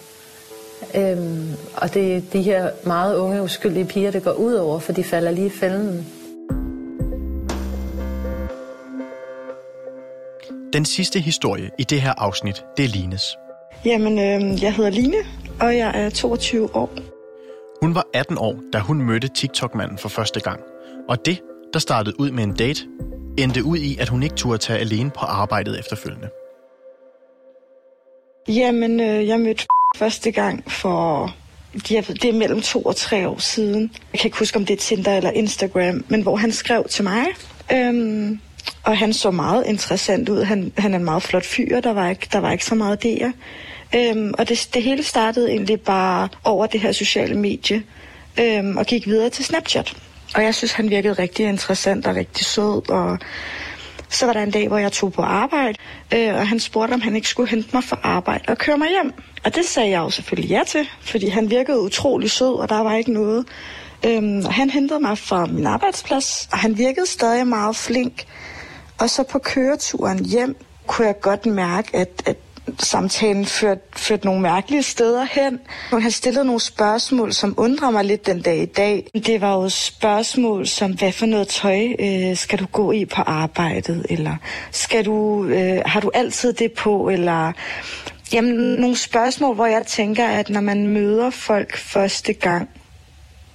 Øhm, 0.94 1.48
og 1.76 1.94
det 1.94 2.16
er 2.16 2.20
de 2.32 2.42
her 2.42 2.70
meget 2.86 3.16
unge, 3.16 3.42
uskyldige 3.42 3.84
piger, 3.84 4.10
det 4.10 4.24
går 4.24 4.32
ud 4.32 4.54
over, 4.54 4.78
for 4.78 4.92
de 4.92 5.04
falder 5.04 5.30
lige 5.30 5.46
i 5.46 5.50
fælden. 5.50 6.06
Den 10.72 10.84
sidste 10.84 11.20
historie 11.20 11.70
i 11.78 11.84
det 11.84 12.00
her 12.02 12.14
afsnit, 12.16 12.64
det 12.76 12.84
er 12.84 12.88
Lines. 12.88 13.36
Jamen, 13.84 14.18
øh, 14.18 14.62
jeg 14.62 14.74
hedder 14.74 14.90
Line, 14.90 15.16
og 15.60 15.76
jeg 15.76 15.92
er 15.94 16.10
22 16.10 16.76
år. 16.76 16.90
Hun 17.82 17.94
var 17.94 18.06
18 18.14 18.38
år, 18.38 18.56
da 18.72 18.78
hun 18.78 19.02
mødte 19.02 19.28
TikTok-manden 19.28 19.98
for 19.98 20.08
første 20.08 20.40
gang. 20.40 20.60
Og 21.10 21.26
det, 21.26 21.40
der 21.72 21.78
startede 21.78 22.20
ud 22.20 22.30
med 22.30 22.44
en 22.44 22.52
date, 22.52 22.82
endte 23.38 23.64
ud 23.64 23.78
i, 23.78 23.96
at 23.98 24.08
hun 24.08 24.22
ikke 24.22 24.34
turde 24.34 24.58
tage 24.58 24.78
alene 24.78 25.10
på 25.10 25.20
arbejdet 25.20 25.78
efterfølgende. 25.78 26.28
Jamen, 28.48 29.00
øh, 29.00 29.28
jeg 29.28 29.40
mødte 29.40 29.66
første 29.96 30.30
gang 30.30 30.72
for 30.72 31.34
det 31.72 32.24
er 32.24 32.32
mellem 32.32 32.60
to 32.60 32.82
og 32.82 32.96
tre 32.96 33.28
år 33.28 33.38
siden. 33.38 33.92
Jeg 34.12 34.20
kan 34.20 34.28
ikke 34.28 34.38
huske, 34.38 34.56
om 34.56 34.66
det 34.66 34.74
er 34.74 34.78
Tinder 34.78 35.16
eller 35.16 35.30
Instagram, 35.30 36.04
men 36.08 36.22
hvor 36.22 36.36
han 36.36 36.52
skrev 36.52 36.84
til 36.88 37.04
mig. 37.04 37.24
Øhm, 37.72 38.40
og 38.84 38.98
han 38.98 39.12
så 39.12 39.30
meget 39.30 39.64
interessant 39.66 40.28
ud. 40.28 40.42
Han, 40.42 40.72
han 40.78 40.94
er 40.94 40.98
en 40.98 41.04
meget 41.04 41.22
flot 41.22 41.46
fyr, 41.46 41.80
der 41.80 41.92
var 41.92 42.10
ikke, 42.10 42.28
der 42.32 42.38
var 42.38 42.52
ikke 42.52 42.64
så 42.64 42.74
meget 42.74 43.02
der. 43.02 43.32
Øhm, 43.94 44.34
og 44.38 44.48
det, 44.48 44.68
det 44.74 44.82
hele 44.82 45.02
startede 45.02 45.50
egentlig 45.50 45.80
bare 45.80 46.28
over 46.44 46.66
det 46.66 46.80
her 46.80 46.92
sociale 46.92 47.34
medie, 47.34 47.82
øhm, 48.40 48.76
og 48.76 48.86
gik 48.86 49.06
videre 49.06 49.30
til 49.30 49.44
Snapchat. 49.44 49.96
Og 50.34 50.42
jeg 50.42 50.54
synes, 50.54 50.72
han 50.72 50.90
virkede 50.90 51.14
rigtig 51.14 51.46
interessant 51.46 52.06
og 52.06 52.16
rigtig 52.16 52.46
sød, 52.46 52.90
og 52.90 53.18
så 54.08 54.26
var 54.26 54.32
der 54.32 54.42
en 54.42 54.50
dag, 54.50 54.68
hvor 54.68 54.78
jeg 54.78 54.92
tog 54.92 55.12
på 55.12 55.22
arbejde, 55.22 55.78
øh, 56.14 56.34
og 56.34 56.48
han 56.48 56.60
spurgte, 56.60 56.92
om 56.92 57.00
han 57.00 57.16
ikke 57.16 57.28
skulle 57.28 57.50
hente 57.50 57.68
mig 57.72 57.84
fra 57.84 57.98
arbejde 58.02 58.44
og 58.48 58.58
køre 58.58 58.78
mig 58.78 58.88
hjem. 58.88 59.12
Og 59.44 59.54
det 59.54 59.64
sagde 59.64 59.90
jeg 59.90 59.98
jo 59.98 60.10
selvfølgelig 60.10 60.50
ja 60.50 60.62
til, 60.66 60.88
fordi 61.00 61.28
han 61.28 61.50
virkede 61.50 61.80
utrolig 61.80 62.30
sød, 62.30 62.54
og 62.54 62.68
der 62.68 62.80
var 62.80 62.94
ikke 62.94 63.12
noget. 63.12 63.46
Øhm, 64.06 64.42
og 64.44 64.52
han 64.52 64.70
hentede 64.70 65.00
mig 65.00 65.18
fra 65.18 65.46
min 65.46 65.66
arbejdsplads, 65.66 66.48
og 66.52 66.58
han 66.58 66.78
virkede 66.78 67.06
stadig 67.06 67.46
meget 67.46 67.76
flink. 67.76 68.24
Og 68.98 69.10
så 69.10 69.22
på 69.22 69.38
køreturen 69.38 70.24
hjem 70.24 70.56
kunne 70.86 71.06
jeg 71.06 71.20
godt 71.20 71.46
mærke, 71.46 71.96
at, 71.96 72.22
at 72.26 72.36
samtalen 72.78 73.46
ført, 73.46 73.78
ført 73.96 74.24
nogle 74.24 74.40
mærkelige 74.40 74.82
steder 74.82 75.24
hen. 75.30 75.60
Hun 75.90 76.02
har 76.02 76.10
stillet 76.10 76.46
nogle 76.46 76.60
spørgsmål, 76.60 77.32
som 77.32 77.54
undrer 77.56 77.90
mig 77.90 78.04
lidt 78.04 78.26
den 78.26 78.42
dag 78.42 78.58
i 78.58 78.66
dag. 78.66 79.06
Det 79.14 79.40
var 79.40 79.54
jo 79.54 79.68
spørgsmål 79.68 80.66
som, 80.66 80.92
hvad 80.92 81.12
for 81.12 81.26
noget 81.26 81.48
tøj 81.48 81.86
øh, 81.98 82.36
skal 82.36 82.58
du 82.58 82.66
gå 82.66 82.92
i 82.92 83.04
på 83.04 83.22
arbejdet? 83.22 84.06
Eller 84.10 84.36
skal 84.70 85.04
du, 85.04 85.44
øh, 85.44 85.82
har 85.86 86.00
du 86.00 86.10
altid 86.14 86.52
det 86.52 86.72
på? 86.72 87.08
Eller 87.08 87.52
Jamen, 88.32 88.54
nogle 88.54 88.96
spørgsmål, 88.96 89.54
hvor 89.54 89.66
jeg 89.66 89.86
tænker, 89.86 90.26
at 90.26 90.50
når 90.50 90.60
man 90.60 90.86
møder 90.86 91.30
folk 91.30 91.76
første 91.76 92.32
gang, 92.32 92.68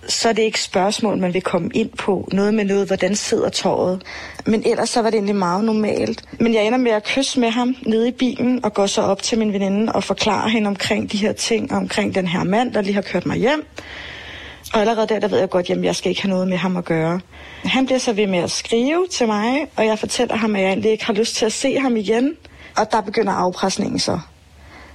så 0.07 0.29
er 0.29 0.33
det 0.33 0.41
ikke 0.41 0.61
spørgsmål, 0.61 1.17
man 1.17 1.33
vil 1.33 1.41
komme 1.41 1.69
ind 1.73 1.89
på. 1.89 2.29
Noget 2.31 2.53
med 2.53 2.65
noget, 2.65 2.87
hvordan 2.87 3.15
sidder 3.15 3.49
tåret. 3.49 4.01
Men 4.45 4.63
ellers 4.65 4.89
så 4.89 5.01
var 5.01 5.09
det 5.09 5.17
egentlig 5.17 5.35
meget 5.35 5.63
normalt. 5.63 6.23
Men 6.39 6.53
jeg 6.53 6.65
ender 6.65 6.77
med 6.77 6.91
at 6.91 7.03
kysse 7.03 7.39
med 7.39 7.49
ham 7.49 7.75
nede 7.85 8.07
i 8.07 8.11
bilen 8.11 8.65
og 8.65 8.73
går 8.73 8.85
så 8.85 9.01
op 9.01 9.21
til 9.21 9.39
min 9.39 9.53
veninde 9.53 9.91
og 9.91 10.03
forklarer 10.03 10.47
hende 10.47 10.67
omkring 10.67 11.11
de 11.11 11.17
her 11.17 11.33
ting, 11.33 11.71
omkring 11.71 12.15
den 12.15 12.27
her 12.27 12.43
mand, 12.43 12.73
der 12.73 12.81
lige 12.81 12.93
har 12.93 13.01
kørt 13.01 13.25
mig 13.25 13.37
hjem. 13.37 13.65
Og 14.73 14.79
allerede 14.79 15.07
der, 15.07 15.19
der 15.19 15.27
ved 15.27 15.39
jeg 15.39 15.49
godt, 15.49 15.69
at 15.69 15.83
jeg 15.83 15.95
skal 15.95 16.09
ikke 16.09 16.21
have 16.21 16.29
noget 16.29 16.47
med 16.47 16.57
ham 16.57 16.77
at 16.77 16.85
gøre. 16.85 17.19
Han 17.63 17.85
bliver 17.85 17.99
så 17.99 18.13
ved 18.13 18.27
med 18.27 18.39
at 18.39 18.51
skrive 18.51 19.07
til 19.11 19.27
mig, 19.27 19.67
og 19.75 19.85
jeg 19.85 19.99
fortæller 19.99 20.35
ham, 20.35 20.55
at 20.55 20.61
jeg 20.61 20.67
egentlig 20.67 20.91
ikke 20.91 21.05
har 21.05 21.13
lyst 21.13 21.35
til 21.35 21.45
at 21.45 21.53
se 21.53 21.79
ham 21.79 21.97
igen. 21.97 22.33
Og 22.77 22.91
der 22.91 23.01
begynder 23.01 23.33
afpresningen 23.33 23.99
så. 23.99 24.19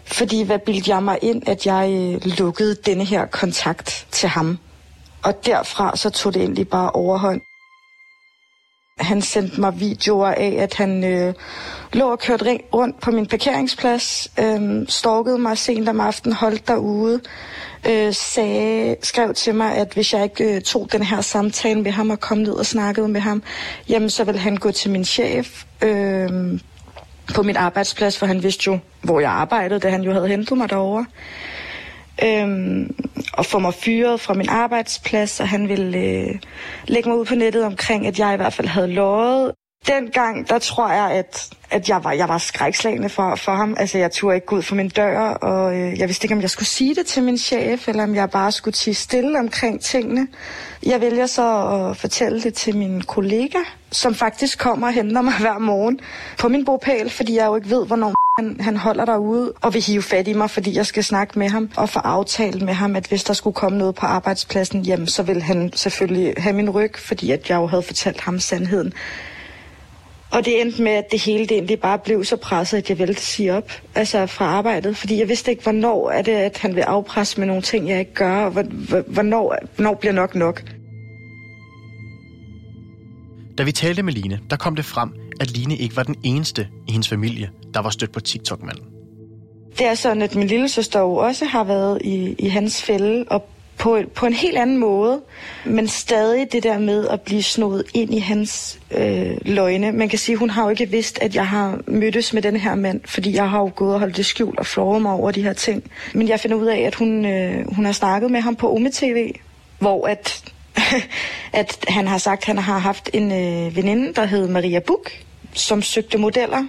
Fordi 0.04 0.42
hvad 0.42 0.58
bildte 0.58 0.90
jeg 0.90 1.02
mig 1.02 1.18
ind, 1.22 1.48
at 1.48 1.66
jeg 1.66 1.90
øh, 1.90 2.38
lukkede 2.38 2.74
denne 2.74 3.04
her 3.04 3.26
kontakt 3.26 4.06
til 4.10 4.28
ham. 4.28 4.58
Og 5.22 5.46
derfra 5.46 5.96
så 5.96 6.10
tog 6.10 6.34
det 6.34 6.42
egentlig 6.42 6.68
bare 6.68 6.90
overhånd. 6.90 7.40
Han 8.98 9.22
sendte 9.22 9.60
mig 9.60 9.80
videoer 9.80 10.28
af, 10.28 10.56
at 10.58 10.74
han 10.74 11.04
øh, 11.04 11.34
lå 11.92 12.10
og 12.10 12.18
kørte 12.18 12.58
rundt 12.74 13.00
på 13.00 13.10
min 13.10 13.26
parkeringsplads, 13.26 14.28
øh, 14.38 14.88
stalkede 14.88 15.38
mig 15.38 15.58
sent 15.58 15.88
om 15.88 16.00
aftenen, 16.00 16.36
holdt 16.36 16.68
derude, 16.68 17.20
øh, 17.88 18.14
sagde, 18.14 18.96
skrev 19.02 19.34
til 19.34 19.54
mig, 19.54 19.74
at 19.74 19.92
hvis 19.94 20.14
jeg 20.14 20.22
ikke 20.22 20.54
øh, 20.54 20.62
tog 20.62 20.92
den 20.92 21.02
her 21.02 21.20
samtale 21.20 21.82
med 21.82 21.90
ham 21.90 22.10
og 22.10 22.20
kom 22.20 22.38
ned 22.38 22.52
og 22.52 22.66
snakkede 22.66 23.08
med 23.08 23.20
ham, 23.20 23.42
jamen 23.88 24.10
så 24.10 24.24
ville 24.24 24.40
han 24.40 24.56
gå 24.56 24.70
til 24.70 24.90
min 24.90 25.04
chef 25.04 25.64
øh, 25.82 26.60
på 27.34 27.42
min 27.42 27.56
arbejdsplads, 27.56 28.18
for 28.18 28.26
han 28.26 28.42
vidste 28.42 28.62
jo, 28.66 28.78
hvor 29.02 29.20
jeg 29.20 29.30
arbejdede, 29.30 29.80
da 29.80 29.90
han 29.90 30.02
jo 30.02 30.12
havde 30.12 30.28
hentet 30.28 30.58
mig 30.58 30.70
derovre. 30.70 31.06
Øhm, 32.24 32.96
og 33.32 33.46
få 33.46 33.58
mig 33.58 33.74
fyret 33.74 34.20
fra 34.20 34.34
min 34.34 34.48
arbejdsplads, 34.48 35.40
og 35.40 35.48
han 35.48 35.68
ville 35.68 35.98
øh, 35.98 36.38
lægge 36.86 37.08
mig 37.08 37.18
ud 37.18 37.24
på 37.24 37.34
nettet 37.34 37.64
omkring, 37.64 38.06
at 38.06 38.18
jeg 38.18 38.34
i 38.34 38.36
hvert 38.36 38.52
fald 38.52 38.68
havde 38.68 38.88
lovet. 38.88 39.52
Dengang, 39.86 40.48
der 40.48 40.58
tror 40.58 40.92
jeg, 40.92 41.10
at, 41.10 41.48
at 41.70 41.88
jeg 41.88 42.04
var, 42.04 42.12
jeg 42.12 42.28
var 42.28 42.38
skrækslagende 42.38 43.08
for, 43.08 43.34
for 43.34 43.52
ham. 43.52 43.76
Altså, 43.78 43.98
jeg 43.98 44.12
turde 44.12 44.34
ikke 44.34 44.46
gå 44.46 44.56
ud 44.56 44.62
for 44.62 44.74
min 44.74 44.88
dør, 44.88 45.18
og 45.20 45.76
øh, 45.76 45.98
jeg 45.98 46.08
vidste 46.08 46.24
ikke, 46.24 46.34
om 46.34 46.40
jeg 46.40 46.50
skulle 46.50 46.68
sige 46.68 46.94
det 46.94 47.06
til 47.06 47.22
min 47.22 47.38
chef, 47.38 47.88
eller 47.88 48.02
om 48.02 48.14
jeg 48.14 48.30
bare 48.30 48.52
skulle 48.52 48.72
tige 48.72 48.94
stille 48.94 49.38
omkring 49.38 49.80
tingene. 49.80 50.28
Jeg 50.86 51.00
vælger 51.00 51.26
så 51.26 51.68
at 51.68 51.96
fortælle 51.96 52.42
det 52.42 52.54
til 52.54 52.76
min 52.76 53.02
kollega, 53.02 53.58
som 53.92 54.14
faktisk 54.14 54.58
kommer 54.58 54.86
og 54.86 54.92
henter 54.92 55.22
mig 55.22 55.34
hver 55.40 55.58
morgen 55.58 56.00
på 56.38 56.48
min 56.48 56.64
bopæl, 56.64 57.10
fordi 57.10 57.36
jeg 57.36 57.46
jo 57.46 57.56
ikke 57.56 57.70
ved, 57.70 57.86
hvornår 57.86 58.14
han, 58.38 58.60
han 58.60 58.76
holder 58.76 59.04
derude 59.04 59.52
og 59.60 59.74
vil 59.74 59.82
hive 59.82 60.02
fat 60.02 60.28
i 60.28 60.32
mig, 60.32 60.50
fordi 60.50 60.76
jeg 60.76 60.86
skal 60.86 61.04
snakke 61.04 61.38
med 61.38 61.48
ham 61.48 61.70
og 61.76 61.88
få 61.88 61.98
aftalt 61.98 62.62
med 62.62 62.74
ham, 62.74 62.96
at 62.96 63.06
hvis 63.06 63.24
der 63.24 63.34
skulle 63.34 63.54
komme 63.54 63.78
noget 63.78 63.94
på 63.94 64.06
arbejdspladsen, 64.06 64.82
jamen, 64.82 65.06
så 65.06 65.22
vil 65.22 65.42
han 65.42 65.72
selvfølgelig 65.72 66.34
have 66.36 66.56
min 66.56 66.70
ryg, 66.70 66.98
fordi 66.98 67.30
at 67.30 67.50
jeg 67.50 67.56
jo 67.56 67.66
havde 67.66 67.82
fortalt 67.82 68.20
ham 68.20 68.40
sandheden. 68.40 68.92
Og 70.32 70.44
det 70.44 70.60
endte 70.60 70.82
med, 70.82 70.92
at 70.92 71.04
det 71.10 71.20
hele 71.20 71.46
det 71.46 71.52
egentlig 71.52 71.80
bare 71.80 71.98
blev 71.98 72.24
så 72.24 72.36
presset, 72.36 72.78
at 72.78 72.90
jeg 72.90 72.98
ville 72.98 73.16
sige 73.16 73.54
op 73.54 73.72
altså 73.94 74.26
fra 74.26 74.44
arbejdet. 74.44 74.96
Fordi 74.96 75.18
jeg 75.18 75.28
vidste 75.28 75.50
ikke, 75.50 75.62
hvornår 75.62 76.10
er 76.10 76.22
det, 76.22 76.32
at 76.32 76.58
han 76.58 76.74
vil 76.76 76.80
afpresse 76.80 77.40
med 77.40 77.46
nogle 77.46 77.62
ting, 77.62 77.88
jeg 77.88 77.98
ikke 77.98 78.14
gør, 78.14 78.36
og 78.36 78.50
hvornår, 79.06 79.56
hvornår 79.74 79.94
bliver 79.94 80.12
nok 80.12 80.34
nok. 80.34 80.62
Da 83.58 83.62
vi 83.62 83.72
talte 83.72 84.02
med 84.02 84.12
Line, 84.12 84.40
der 84.50 84.56
kom 84.56 84.76
det 84.76 84.84
frem, 84.84 85.10
at 85.40 85.50
Line 85.50 85.76
ikke 85.76 85.96
var 85.96 86.02
den 86.02 86.16
eneste 86.22 86.68
i 86.88 86.92
hendes 86.92 87.08
familie, 87.08 87.50
der 87.74 87.80
var 87.80 87.90
stødt 87.90 88.12
på 88.12 88.20
TikTok-manden. 88.20 88.84
Det 89.78 89.86
er 89.86 89.94
sådan, 89.94 90.22
at 90.22 90.34
min 90.34 90.46
lille 90.46 90.68
søster 90.68 91.00
jo 91.00 91.14
også 91.14 91.44
har 91.44 91.64
været 91.64 92.02
i, 92.04 92.34
i 92.38 92.48
hans 92.48 92.82
fælde, 92.82 93.24
og 93.30 93.48
på, 93.80 93.98
på 94.14 94.26
en 94.26 94.32
helt 94.32 94.58
anden 94.58 94.76
måde, 94.76 95.20
men 95.64 95.88
stadig 95.88 96.52
det 96.52 96.62
der 96.62 96.78
med 96.78 97.08
at 97.08 97.20
blive 97.20 97.42
snået 97.42 97.84
ind 97.94 98.14
i 98.14 98.18
hans 98.18 98.78
øh, 98.90 99.36
løgne. 99.42 99.92
Man 99.92 100.08
kan 100.08 100.18
sige, 100.18 100.36
hun 100.36 100.50
har 100.50 100.62
jo 100.62 100.68
ikke 100.68 100.88
vidst, 100.88 101.18
at 101.22 101.34
jeg 101.34 101.46
har 101.46 101.80
mødtes 101.86 102.32
med 102.32 102.42
den 102.42 102.56
her 102.56 102.74
mand, 102.74 103.00
fordi 103.04 103.34
jeg 103.34 103.50
har 103.50 103.58
jo 103.58 103.70
gået 103.76 103.94
og 103.94 104.00
holdt 104.00 104.16
det 104.16 104.26
skjult 104.26 104.58
og 104.58 104.66
flået 104.66 105.02
mig 105.02 105.12
over 105.12 105.30
de 105.30 105.42
her 105.42 105.52
ting. 105.52 105.90
Men 106.14 106.28
jeg 106.28 106.40
finder 106.40 106.56
ud 106.56 106.66
af, 106.66 106.78
at 106.78 106.94
hun, 106.94 107.24
øh, 107.24 107.74
hun 107.74 107.84
har 107.84 107.92
snakket 107.92 108.30
med 108.30 108.40
ham 108.40 108.56
på 108.56 108.72
Ome 108.74 108.90
TV, 108.90 109.34
hvor 109.78 110.06
at, 110.06 110.44
at 111.52 111.84
han 111.88 112.06
har 112.06 112.18
sagt, 112.18 112.40
at 112.42 112.46
han 112.46 112.58
har 112.58 112.78
haft 112.78 113.10
en 113.12 113.32
øh, 113.32 113.76
veninde, 113.76 114.14
der 114.14 114.24
hed 114.24 114.48
Maria 114.48 114.78
Buk, 114.78 115.10
som 115.54 115.82
søgte 115.82 116.18
modeller 116.18 116.64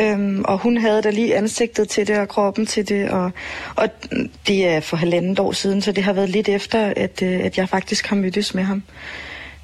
Øhm, 0.00 0.44
og 0.44 0.58
hun 0.58 0.76
havde 0.76 1.02
da 1.02 1.10
lige 1.10 1.36
ansigtet 1.36 1.88
til 1.88 2.06
det 2.06 2.18
og 2.18 2.28
kroppen 2.28 2.66
til 2.66 2.88
det, 2.88 3.10
og, 3.10 3.30
og 3.76 3.88
det 4.46 4.66
er 4.66 4.80
for 4.80 4.96
halvandet 4.96 5.38
år 5.38 5.52
siden, 5.52 5.82
så 5.82 5.92
det 5.92 6.04
har 6.04 6.12
været 6.12 6.28
lidt 6.28 6.48
efter, 6.48 6.92
at, 6.96 7.22
øh, 7.22 7.40
at 7.40 7.58
jeg 7.58 7.68
faktisk 7.68 8.06
har 8.06 8.16
mødtes 8.16 8.54
med 8.54 8.62
ham. 8.62 8.82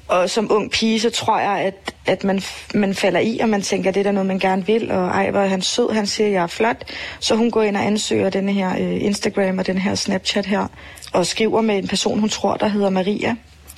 Og 0.07 0.29
som 0.29 0.51
ung 0.51 0.71
pige, 0.71 0.99
så 0.99 1.09
tror 1.09 1.39
jeg, 1.39 1.59
at, 1.59 1.95
at 2.05 2.23
man, 2.23 2.41
man 2.73 2.95
falder 2.95 3.19
i, 3.19 3.39
og 3.39 3.49
man 3.49 3.61
tænker, 3.61 3.89
at 3.89 3.95
det 3.95 3.99
er 3.99 4.03
der 4.03 4.11
noget, 4.11 4.27
man 4.27 4.39
gerne 4.39 4.65
vil, 4.65 4.91
og 4.91 5.07
ej, 5.07 5.31
hvor 5.31 5.39
er 5.39 5.47
han 5.47 5.61
sød, 5.61 5.93
han 5.93 6.07
siger, 6.07 6.27
at 6.27 6.33
jeg 6.33 6.43
er 6.43 6.47
flot. 6.47 6.83
Så 7.19 7.35
hun 7.35 7.51
går 7.51 7.61
ind 7.61 7.77
og 7.77 7.85
ansøger 7.85 8.29
den 8.29 8.49
her 8.49 8.75
øh, 8.79 9.03
Instagram 9.03 9.59
og 9.59 9.67
den 9.67 9.77
her 9.77 9.95
Snapchat 9.95 10.45
her, 10.45 10.67
og 11.13 11.25
skriver 11.25 11.61
med 11.61 11.77
en 11.77 11.87
person, 11.87 12.19
hun 12.19 12.29
tror, 12.29 12.57
der 12.57 12.67
hedder 12.67 12.89
Maria. 12.89 13.35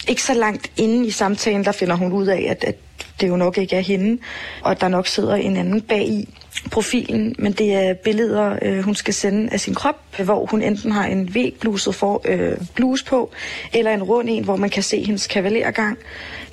Ikke 0.07 0.23
så 0.23 0.33
langt 0.33 0.71
inde 0.77 1.07
i 1.07 1.11
samtalen, 1.11 1.65
der 1.65 1.71
finder 1.71 1.95
hun 1.95 2.11
ud 2.11 2.27
af, 2.27 2.45
at, 2.49 2.63
at 2.63 2.75
det 3.21 3.27
jo 3.27 3.35
nok 3.35 3.57
ikke 3.57 3.75
er 3.75 3.81
hende, 3.81 4.21
og 4.61 4.71
at 4.71 4.81
der 4.81 4.87
nok 4.87 5.07
sidder 5.07 5.35
en 5.35 5.57
anden 5.57 5.81
bag 5.81 6.07
i 6.07 6.29
profilen, 6.71 7.35
men 7.39 7.51
det 7.51 7.73
er 7.73 7.93
billeder, 7.93 8.57
øh, 8.61 8.83
hun 8.83 8.95
skal 8.95 9.13
sende 9.13 9.53
af 9.53 9.59
sin 9.59 9.75
krop, 9.75 9.95
hvor 10.23 10.45
hun 10.45 10.61
enten 10.61 10.91
har 10.91 11.05
en 11.05 11.35
vægbluset 11.35 11.95
for, 11.95 12.21
øh, 12.25 12.57
bluse 12.75 13.05
på, 13.05 13.31
eller 13.73 13.93
en 13.93 14.03
rund 14.03 14.29
en, 14.29 14.43
hvor 14.43 14.55
man 14.55 14.69
kan 14.69 14.83
se 14.83 15.03
hendes 15.03 15.27
kavalergang. 15.27 15.97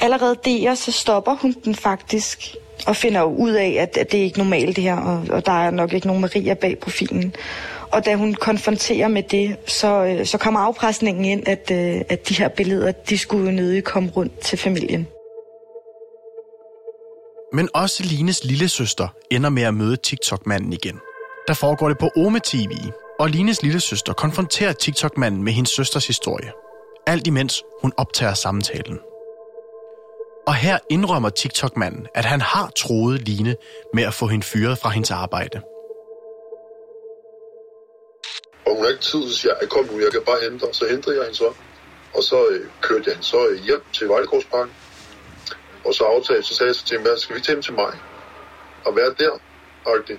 Allerede 0.01 0.37
der, 0.45 0.75
så 0.75 0.93
stopper 0.93 1.35
hun 1.35 1.55
den 1.65 1.75
faktisk, 1.75 2.55
og 2.87 2.97
finder 2.97 3.21
jo 3.21 3.27
ud 3.27 3.51
af, 3.51 3.77
at, 3.81 3.97
at 3.97 4.13
det 4.13 4.21
er 4.21 4.25
ikke 4.25 4.39
normalt 4.39 4.77
det 4.77 4.85
her, 4.85 4.97
og, 4.97 5.25
og 5.31 5.47
der 5.47 5.53
er 5.53 5.71
nok 5.71 5.93
ikke 5.93 6.07
nogen 6.07 6.21
Maria 6.21 6.55
bag 6.55 6.79
profilen. 6.79 7.35
Og 7.93 8.05
da 8.05 8.15
hun 8.17 8.35
konfronterer 8.35 9.09
med 9.09 9.23
det, 9.23 9.57
så, 9.67 10.05
øh, 10.05 10.27
så 10.27 10.39
kommer 10.39 10.61
afpresningen 10.61 11.25
ind, 11.25 11.49
at, 11.49 11.71
øh, 11.73 12.01
at 12.09 12.29
de 12.29 12.35
her 12.35 12.49
billeder, 12.49 12.93
de 12.93 13.19
skulle 13.19 13.53
nødig 13.53 13.85
komme 13.85 14.11
rundt 14.11 14.39
til 14.41 14.59
familien. 14.59 15.07
Men 17.53 17.69
også 17.75 18.03
Lines 18.03 18.45
lille 18.45 18.69
søster 18.69 19.09
ender 19.31 19.51
med 19.51 19.63
at 19.63 19.75
møde 19.75 19.97
TikTok-manden 19.97 20.73
igen. 20.73 21.01
Der 21.49 21.55
foregår 21.55 21.89
det 21.89 21.99
på 21.99 22.11
Ome 22.17 22.41
TV, 22.45 22.71
og 23.21 23.31
Lines 23.31 23.63
lille 23.63 23.81
søster 23.81 24.13
konfronterer 24.13 24.73
TikTok-manden 24.73 25.43
med 25.43 25.53
hendes 25.53 25.71
søsters 25.71 26.07
historie. 26.07 26.53
Alt 27.07 27.27
imens 27.27 27.63
hun 27.83 27.93
optager 27.97 28.35
samtalen. 28.35 28.99
Og 30.47 30.55
her 30.55 30.79
indrømmer 30.91 31.29
TikTok-manden, 31.29 32.07
at 32.15 32.25
han 32.25 32.41
har 32.41 32.71
troet 32.77 33.29
Line 33.29 33.57
med 33.95 34.03
at 34.03 34.15
få 34.15 34.27
hende 34.27 34.47
fyret 34.47 34.79
fra 34.79 34.91
hendes 34.91 35.11
arbejde 35.11 35.61
hun 38.81 38.87
har 38.87 38.93
ikke 38.97 39.09
tid, 39.13 39.23
så 39.33 39.37
siger 39.41 39.55
jeg, 39.61 39.69
kom 39.69 39.85
nu, 39.85 40.01
jeg 40.01 40.13
kan 40.13 40.23
bare 40.31 40.41
hente 40.45 40.67
dig. 40.67 40.75
Så 40.75 40.85
hentede 40.93 41.17
jeg 41.17 41.25
hende 41.25 41.39
så. 41.45 41.51
Og 42.17 42.23
så 42.23 42.39
øh, 42.51 42.67
kørte 42.87 43.05
jeg 43.07 43.15
hende 43.15 43.27
så 43.35 43.41
øh, 43.49 43.57
hjem 43.67 43.83
til 43.93 44.09
Vejlegårdsparken 44.09 44.75
og 45.85 45.95
så 45.95 46.05
aftalte, 46.05 46.43
så 46.49 46.55
sagde 46.55 46.69
jeg 46.69 46.75
så 46.75 46.85
til 46.85 46.99
hende, 46.99 47.21
skal 47.21 47.37
vi 47.37 47.41
tage 47.41 47.55
hjem 47.55 47.63
til 47.63 47.75
mig? 47.75 47.93
Og 48.87 48.97
være 48.97 49.15
der? 49.23 49.33
Okay. 49.85 50.19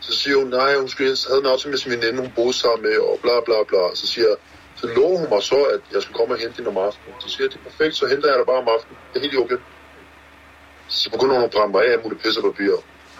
Så 0.00 0.12
siger 0.20 0.36
hun, 0.36 0.46
nej, 0.46 0.76
hun 0.76 0.88
skulle, 0.88 1.16
havde 1.28 1.40
en 1.40 1.52
aftale 1.52 1.70
med 1.70 1.78
sin 1.78 1.92
veninde, 1.92 2.18
hun 2.24 2.32
boede 2.36 2.52
sammen 2.52 2.82
med, 2.88 2.98
og 2.98 3.18
bla 3.22 3.36
bla 3.46 3.58
bla. 3.68 3.82
Så 3.94 4.06
siger 4.06 4.26
jeg, 4.28 4.36
så 4.80 4.86
lover 4.96 5.18
hun 5.18 5.28
mig 5.34 5.42
så, 5.42 5.60
at 5.74 5.82
jeg 5.94 6.02
skulle 6.02 6.18
komme 6.20 6.34
og 6.34 6.40
hente 6.40 6.56
hende 6.56 6.70
om 6.74 6.78
aftenen. 6.88 7.14
Så 7.22 7.28
siger 7.28 7.44
jeg, 7.44 7.50
det 7.52 7.58
er 7.60 7.70
perfekt, 7.70 7.94
så 7.96 8.04
henter 8.12 8.28
jeg 8.30 8.38
dig 8.38 8.46
bare 8.52 8.62
om 8.64 8.68
aftenen. 8.76 8.96
Det 9.10 9.16
er 9.18 9.24
helt 9.26 9.38
okay. 9.44 9.58
Så 10.88 11.10
begynder 11.10 11.34
hun 11.34 11.44
at 11.44 11.50
brænde 11.50 11.72
mig 11.74 11.82
af 11.86 11.92
at 11.96 12.00
hun 12.02 12.04
muligt 12.04 12.42
papir. 12.48 12.74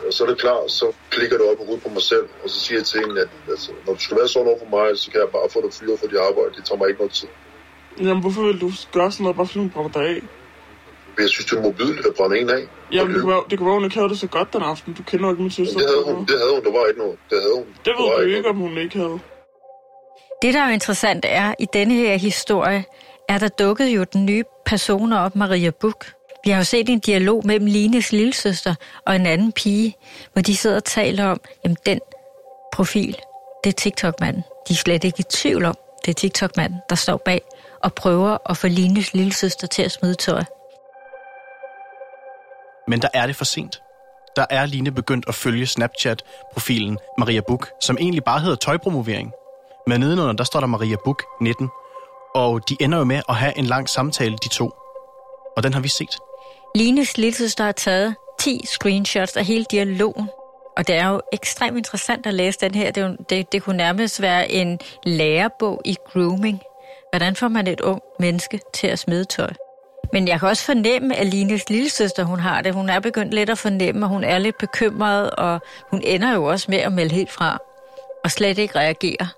Og 0.06 0.12
så 0.12 0.24
er 0.24 0.28
det 0.28 0.38
klart, 0.38 0.70
så 0.80 0.86
klikker 1.10 1.36
det 1.38 1.46
op 1.50 1.60
og 1.62 1.66
ud 1.72 1.78
på 1.84 1.88
mig 1.96 2.02
selv, 2.02 2.26
og 2.42 2.50
så 2.50 2.58
siger 2.64 2.78
jeg 2.78 2.86
til 2.86 3.00
hende, 3.00 3.20
at 3.20 3.28
altså, 3.48 3.70
når 3.86 3.92
du 3.94 4.00
skal 4.06 4.16
være 4.16 4.28
sådan 4.28 4.48
over 4.48 4.58
for 4.64 4.70
mig, 4.76 4.86
så 5.02 5.10
kan 5.10 5.20
jeg 5.20 5.28
bare 5.38 5.48
få 5.54 5.58
dig 5.64 5.72
fyret 5.78 5.98
for 6.00 6.06
dit 6.06 6.20
arbejde. 6.28 6.50
Det 6.56 6.62
tager 6.66 6.78
mig 6.78 6.88
ikke 6.88 7.00
noget 7.02 7.14
tid. 7.20 7.28
Jamen, 8.06 8.20
hvorfor 8.24 8.42
vil 8.48 8.60
du 8.64 8.70
gøre 8.96 9.10
sådan 9.12 9.22
noget, 9.24 9.36
bare 9.36 9.46
fordi 9.46 9.58
hun 9.64 9.70
brænder 9.74 9.92
dig 9.98 10.04
af? 10.14 10.20
Men 11.14 11.20
jeg 11.26 11.30
synes, 11.34 11.46
det 11.50 11.58
er 11.58 11.62
mobilt 11.62 12.06
at 12.06 12.14
brænde 12.18 12.36
en 12.40 12.50
af. 12.50 12.62
Jamen, 12.92 13.14
det 13.14 13.22
kunne, 13.22 13.32
være, 13.34 13.44
det 13.50 13.58
kunne 13.58 13.66
være, 13.66 13.78
hun 13.80 13.84
ikke 13.84 13.96
havde 14.00 14.08
det 14.08 14.18
så 14.18 14.30
godt 14.36 14.48
den 14.52 14.62
aften. 14.62 14.94
Du 14.98 15.02
kender 15.02 15.30
ikke 15.30 15.42
min 15.42 15.50
søster. 15.50 15.78
Det 15.78 15.86
havde 15.92 16.04
hun, 16.10 16.24
det 16.30 16.36
havde 16.42 16.52
hun. 16.56 16.62
Der 16.66 16.72
var 16.78 16.84
ikke 16.90 17.00
noget. 17.04 17.16
Det 17.30 17.38
havde 17.42 17.56
hun. 17.60 17.66
Det 17.84 17.92
ved 17.98 18.06
du 18.24 18.36
ikke, 18.36 18.48
om 18.48 18.56
hun 18.56 18.78
ikke 18.78 18.96
havde. 18.98 19.18
Det, 20.42 20.54
der 20.54 20.60
er 20.60 20.70
interessant 20.70 21.24
er, 21.28 21.54
i 21.58 21.66
denne 21.72 21.94
her 21.94 22.16
historie, 22.16 22.84
er 23.28 23.38
der 23.38 23.48
dukket 23.48 23.88
jo 23.96 24.04
den 24.12 24.26
nye 24.26 24.44
person 24.66 25.12
op, 25.12 25.36
Maria 25.36 25.70
Buk. 25.80 26.04
Vi 26.44 26.50
har 26.50 26.58
jo 26.58 26.64
set 26.64 26.88
en 26.88 26.98
dialog 26.98 27.46
mellem 27.46 27.66
Lines 27.66 28.12
lillesøster 28.12 28.74
og 29.06 29.16
en 29.16 29.26
anden 29.26 29.52
pige, 29.52 29.96
hvor 30.32 30.42
de 30.42 30.56
sidder 30.56 30.76
og 30.76 30.84
taler 30.84 31.26
om, 31.26 31.40
jamen 31.64 31.76
den 31.86 32.00
profil, 32.72 33.16
det 33.64 33.70
er 33.70 33.74
TikTok-manden. 33.74 34.42
De 34.68 34.72
er 34.72 34.76
slet 34.76 35.04
ikke 35.04 35.20
i 35.20 35.22
tvivl 35.22 35.64
om, 35.64 35.74
det 36.04 36.10
er 36.10 36.14
TikTok-manden, 36.14 36.80
der 36.90 36.96
står 36.96 37.16
bag 37.24 37.42
og 37.82 37.94
prøver 37.94 38.38
at 38.50 38.56
få 38.56 38.68
Lines 38.68 39.14
lillesøster 39.14 39.66
til 39.66 39.82
at 39.82 39.92
smide 39.92 40.14
tøj. 40.14 40.42
Men 42.88 43.02
der 43.02 43.08
er 43.14 43.26
det 43.26 43.36
for 43.36 43.44
sent. 43.44 43.82
Der 44.36 44.46
er 44.50 44.66
Line 44.66 44.90
begyndt 44.90 45.28
at 45.28 45.34
følge 45.34 45.66
Snapchat-profilen 45.66 46.98
Maria 47.18 47.40
Buk, 47.48 47.68
som 47.80 47.96
egentlig 48.00 48.24
bare 48.24 48.40
hedder 48.40 48.56
tøjpromovering. 48.56 49.32
Men 49.86 50.00
nedenunder, 50.00 50.32
der 50.32 50.44
står 50.44 50.60
der 50.60 50.66
Maria 50.66 50.96
Buk 51.04 51.22
19. 51.40 51.68
Og 52.34 52.68
de 52.68 52.76
ender 52.80 52.98
jo 52.98 53.04
med 53.04 53.22
at 53.28 53.34
have 53.34 53.58
en 53.58 53.64
lang 53.64 53.88
samtale, 53.88 54.36
de 54.36 54.48
to. 54.48 54.70
Og 55.56 55.62
den 55.62 55.74
har 55.74 55.80
vi 55.80 55.88
set. 55.88 56.18
Lines 56.74 57.18
lillesøster 57.18 57.64
har 57.64 57.72
taget 57.72 58.14
10 58.40 58.60
screenshots 58.66 59.36
af 59.36 59.44
hele 59.44 59.64
dialogen. 59.70 60.28
Og 60.76 60.86
det 60.86 60.94
er 60.94 61.08
jo 61.08 61.20
ekstremt 61.32 61.76
interessant 61.76 62.26
at 62.26 62.34
læse 62.34 62.58
den 62.60 62.74
her. 62.74 62.90
Det, 62.90 63.02
er 63.02 63.08
jo, 63.08 63.16
det, 63.30 63.52
det 63.52 63.62
kunne 63.62 63.76
nærmest 63.76 64.22
være 64.22 64.50
en 64.52 64.78
lærebog 65.04 65.80
i 65.84 65.96
grooming. 66.12 66.60
Hvordan 67.12 67.36
får 67.36 67.48
man 67.48 67.66
et 67.66 67.80
ung 67.80 68.02
menneske 68.20 68.60
til 68.74 68.86
at 68.86 68.98
smide 68.98 69.24
tøj? 69.24 69.50
Men 70.12 70.28
jeg 70.28 70.40
kan 70.40 70.48
også 70.48 70.64
fornemme, 70.64 71.16
at 71.16 71.26
Lines 71.26 71.68
lillesøster, 71.70 72.24
hun 72.24 72.40
har 72.40 72.62
det. 72.62 72.74
Hun 72.74 72.88
er 72.88 73.00
begyndt 73.00 73.34
lidt 73.34 73.50
at 73.50 73.58
fornemme, 73.58 74.06
at 74.06 74.08
hun 74.08 74.24
er 74.24 74.38
lidt 74.38 74.58
bekymret, 74.58 75.30
og 75.30 75.60
hun 75.90 76.02
ender 76.04 76.34
jo 76.34 76.44
også 76.44 76.66
med 76.68 76.78
at 76.78 76.92
melde 76.92 77.14
helt 77.14 77.32
fra, 77.32 77.58
og 78.24 78.30
slet 78.30 78.58
ikke 78.58 78.78
reagere. 78.78 79.28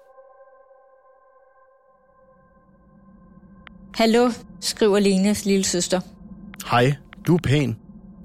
Hallo, 3.94 4.30
skriver 4.60 4.98
Lines 4.98 5.44
lillesøster. 5.44 6.00
Hej, 6.70 6.92
du 7.26 7.34
er 7.34 7.38
pæn. 7.42 7.76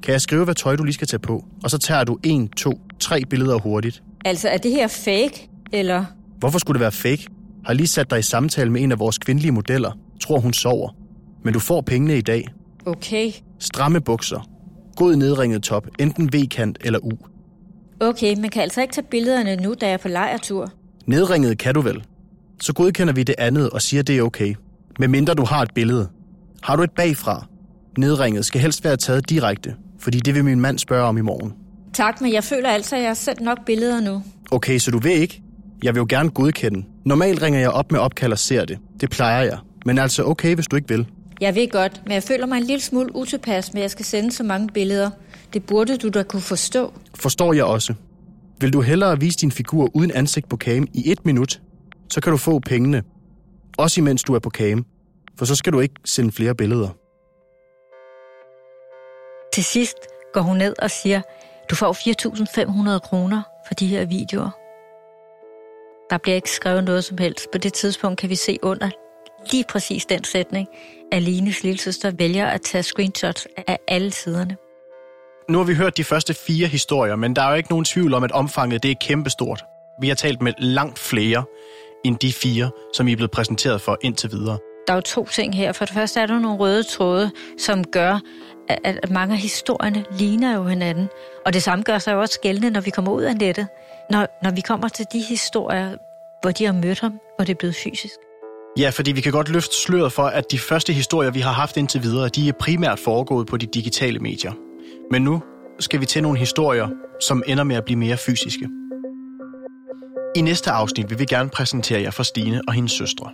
Kan 0.03 0.11
jeg 0.11 0.21
skrive, 0.21 0.43
hvad 0.43 0.55
tøj 0.55 0.75
du 0.75 0.83
lige 0.83 0.93
skal 0.93 1.07
tage 1.07 1.19
på? 1.19 1.45
Og 1.63 1.69
så 1.69 1.77
tager 1.77 2.03
du 2.03 2.17
en, 2.23 2.47
to, 2.47 2.81
tre 2.99 3.21
billeder 3.29 3.59
hurtigt. 3.59 4.03
Altså, 4.25 4.49
er 4.49 4.57
det 4.57 4.71
her 4.71 4.87
fake, 4.87 5.49
eller? 5.71 6.05
Hvorfor 6.39 6.59
skulle 6.59 6.75
det 6.75 6.81
være 6.81 6.91
fake? 6.91 7.27
Har 7.65 7.73
lige 7.73 7.87
sat 7.87 8.09
dig 8.09 8.19
i 8.19 8.21
samtale 8.21 8.71
med 8.71 8.81
en 8.81 8.91
af 8.91 8.99
vores 8.99 9.17
kvindelige 9.17 9.51
modeller. 9.51 9.91
Tror, 10.21 10.39
hun 10.39 10.53
sover. 10.53 10.95
Men 11.43 11.53
du 11.53 11.59
får 11.59 11.81
pengene 11.81 12.17
i 12.17 12.21
dag. 12.21 12.47
Okay. 12.85 13.31
Stramme 13.59 14.01
bukser. 14.01 14.49
God 14.95 15.15
nedringet 15.15 15.63
top, 15.63 15.87
enten 15.99 16.33
V-kant 16.33 16.77
eller 16.81 16.99
U. 16.99 17.11
Okay, 17.99 18.35
man 18.39 18.49
kan 18.49 18.61
altså 18.61 18.81
ikke 18.81 18.93
tage 18.93 19.07
billederne 19.11 19.55
nu, 19.55 19.75
da 19.81 19.85
jeg 19.85 19.93
er 19.93 19.97
på 19.97 20.07
lejretur. 20.07 20.71
Nedringet 21.05 21.57
kan 21.57 21.73
du 21.73 21.81
vel. 21.81 22.03
Så 22.61 22.73
godkender 22.73 23.13
vi 23.13 23.23
det 23.23 23.35
andet 23.37 23.69
og 23.69 23.81
siger, 23.81 24.03
det 24.03 24.17
er 24.17 24.21
okay. 24.21 24.55
Med 24.99 25.07
mindre 25.07 25.33
du 25.33 25.45
har 25.45 25.61
et 25.61 25.73
billede. 25.75 26.09
Har 26.63 26.75
du 26.75 26.83
et 26.83 26.91
bagfra? 26.91 27.47
Nedringet 27.97 28.45
skal 28.45 28.61
helst 28.61 28.83
være 28.83 28.97
taget 28.97 29.29
direkte, 29.29 29.75
fordi 29.99 30.19
det 30.19 30.35
vil 30.35 30.45
min 30.45 30.59
mand 30.59 30.79
spørge 30.79 31.03
om 31.03 31.17
i 31.17 31.21
morgen. 31.21 31.53
Tak, 31.93 32.21
men 32.21 32.33
jeg 32.33 32.43
føler 32.43 32.69
altså, 32.69 32.95
at 32.95 33.01
jeg 33.01 33.09
har 33.09 33.15
sendt 33.15 33.41
nok 33.41 33.65
billeder 33.65 33.99
nu. 33.99 34.23
Okay, 34.51 34.77
så 34.79 34.91
du 34.91 34.99
vil 34.99 35.11
ikke? 35.11 35.41
Jeg 35.83 35.93
vil 35.93 35.99
jo 35.99 36.05
gerne 36.09 36.29
godkende. 36.29 36.85
Normalt 37.05 37.41
ringer 37.41 37.59
jeg 37.59 37.69
op 37.69 37.91
med 37.91 37.99
opkald 37.99 38.31
og 38.31 38.39
ser 38.39 38.65
det. 38.65 38.77
Det 39.01 39.09
plejer 39.09 39.43
jeg. 39.43 39.57
Men 39.85 39.97
altså 39.97 40.23
okay, 40.23 40.55
hvis 40.55 40.67
du 40.67 40.75
ikke 40.75 40.87
vil. 40.87 41.07
Jeg 41.41 41.55
ved 41.55 41.71
godt, 41.71 42.01
men 42.05 42.13
jeg 42.13 42.23
føler 42.23 42.45
mig 42.45 42.57
en 42.57 42.63
lille 42.63 42.81
smule 42.81 43.15
utilpas 43.15 43.73
med, 43.73 43.81
at 43.81 43.83
jeg 43.83 43.91
skal 43.91 44.05
sende 44.05 44.31
så 44.31 44.43
mange 44.43 44.67
billeder. 44.73 45.09
Det 45.53 45.63
burde 45.63 45.97
du 45.97 46.09
da 46.09 46.23
kunne 46.23 46.41
forstå. 46.41 46.93
Forstår 47.15 47.53
jeg 47.53 47.63
også. 47.63 47.93
Vil 48.61 48.73
du 48.73 48.81
hellere 48.81 49.19
vise 49.19 49.37
din 49.37 49.51
figur 49.51 49.89
uden 49.93 50.11
ansigt 50.11 50.49
på 50.49 50.57
cam 50.57 50.87
i 50.93 51.11
et 51.11 51.25
minut, 51.25 51.61
så 52.09 52.21
kan 52.21 52.31
du 52.31 52.37
få 52.37 52.59
pengene. 52.59 53.03
Også 53.77 54.01
imens 54.01 54.23
du 54.23 54.33
er 54.33 54.39
på 54.39 54.49
cam. 54.49 54.85
For 55.37 55.45
så 55.45 55.55
skal 55.55 55.73
du 55.73 55.79
ikke 55.79 55.95
sende 56.05 56.31
flere 56.31 56.55
billeder. 56.55 56.89
Til 59.57 59.63
sidst 59.63 59.97
går 60.33 60.41
hun 60.41 60.57
ned 60.57 60.75
og 60.79 60.91
siger, 60.91 61.21
du 61.69 61.75
får 61.75 61.93
4.500 62.95 62.99
kroner 62.99 63.41
for 63.67 63.73
de 63.73 63.87
her 63.87 64.05
videoer. 64.05 64.49
Der 66.09 66.17
bliver 66.17 66.35
ikke 66.35 66.51
skrevet 66.51 66.83
noget 66.83 67.03
som 67.03 67.17
helst. 67.17 67.47
På 67.51 67.57
det 67.57 67.73
tidspunkt 67.73 68.19
kan 68.19 68.29
vi 68.29 68.35
se 68.35 68.57
under 68.61 68.89
lige 69.51 69.63
præcis 69.69 70.05
den 70.05 70.23
sætning, 70.23 70.67
at 71.11 71.21
Lines 71.23 71.63
lillesøster 71.63 72.11
vælger 72.11 72.47
at 72.47 72.61
tage 72.61 72.83
screenshots 72.83 73.47
af 73.67 73.77
alle 73.87 74.11
siderne. 74.11 74.57
Nu 75.49 75.57
har 75.57 75.65
vi 75.65 75.75
hørt 75.75 75.97
de 75.97 76.03
første 76.03 76.33
fire 76.33 76.67
historier, 76.67 77.15
men 77.15 77.35
der 77.35 77.41
er 77.41 77.49
jo 77.49 77.55
ikke 77.55 77.69
nogen 77.69 77.85
tvivl 77.85 78.13
om, 78.13 78.23
at 78.23 78.31
omfanget 78.31 78.83
det 78.83 78.91
er 78.91 78.95
kæmpestort. 79.01 79.63
Vi 80.01 80.07
har 80.07 80.15
talt 80.15 80.41
med 80.41 80.53
langt 80.57 80.99
flere 80.99 81.43
end 82.05 82.17
de 82.17 82.33
fire, 82.33 82.71
som 82.93 83.07
I 83.07 83.11
er 83.11 83.15
blevet 83.15 83.31
præsenteret 83.31 83.81
for 83.81 83.97
indtil 84.01 84.31
videre. 84.31 84.57
Der 84.87 84.93
er 84.93 84.97
jo 84.97 85.01
to 85.01 85.25
ting 85.25 85.55
her. 85.55 85.71
For 85.71 85.85
det 85.85 85.93
første 85.93 86.19
er 86.19 86.25
der 86.25 86.39
nogle 86.39 86.57
røde 86.57 86.83
tråde, 86.83 87.31
som 87.57 87.83
gør, 87.83 88.19
at, 88.83 89.11
mange 89.11 89.33
af 89.33 89.39
historierne 89.39 90.05
ligner 90.19 90.55
jo 90.55 90.63
hinanden. 90.63 91.07
Og 91.45 91.53
det 91.53 91.63
samme 91.63 91.83
gør 91.83 91.97
sig 91.97 92.13
jo 92.13 92.19
også 92.19 92.39
gældende, 92.39 92.69
når 92.69 92.81
vi 92.81 92.89
kommer 92.89 93.11
ud 93.11 93.23
af 93.23 93.35
nettet. 93.35 93.67
Når, 94.11 94.27
når 94.43 94.51
vi 94.51 94.61
kommer 94.61 94.87
til 94.87 95.05
de 95.13 95.19
historier, 95.19 95.95
hvor 96.41 96.51
de 96.51 96.65
har 96.65 96.73
mødt 96.73 96.99
ham, 96.99 97.19
og 97.39 97.47
det 97.47 97.53
er 97.53 97.57
blevet 97.57 97.75
fysisk. 97.75 98.15
Ja, 98.79 98.89
fordi 98.89 99.11
vi 99.11 99.21
kan 99.21 99.31
godt 99.31 99.49
løfte 99.49 99.75
sløret 99.75 100.13
for, 100.13 100.23
at 100.23 100.51
de 100.51 100.59
første 100.59 100.93
historier, 100.93 101.31
vi 101.31 101.39
har 101.39 101.51
haft 101.51 101.77
indtil 101.77 102.03
videre, 102.03 102.29
de 102.29 102.49
er 102.49 102.53
primært 102.59 102.99
foregået 102.99 103.47
på 103.47 103.57
de 103.57 103.65
digitale 103.65 104.19
medier. 104.19 104.51
Men 105.11 105.21
nu 105.21 105.41
skal 105.79 106.01
vi 106.01 106.05
til 106.05 106.23
nogle 106.23 106.39
historier, 106.39 106.87
som 107.21 107.43
ender 107.47 107.63
med 107.63 107.75
at 107.75 107.85
blive 107.85 107.99
mere 107.99 108.17
fysiske. 108.17 108.69
I 110.35 110.41
næste 110.41 110.71
afsnit 110.71 111.09
vil 111.09 111.19
vi 111.19 111.25
gerne 111.25 111.49
præsentere 111.49 112.01
jer 112.01 112.11
for 112.11 112.23
Stine 112.23 112.61
og 112.67 112.73
hendes 112.73 112.91
søstre. 112.91 113.31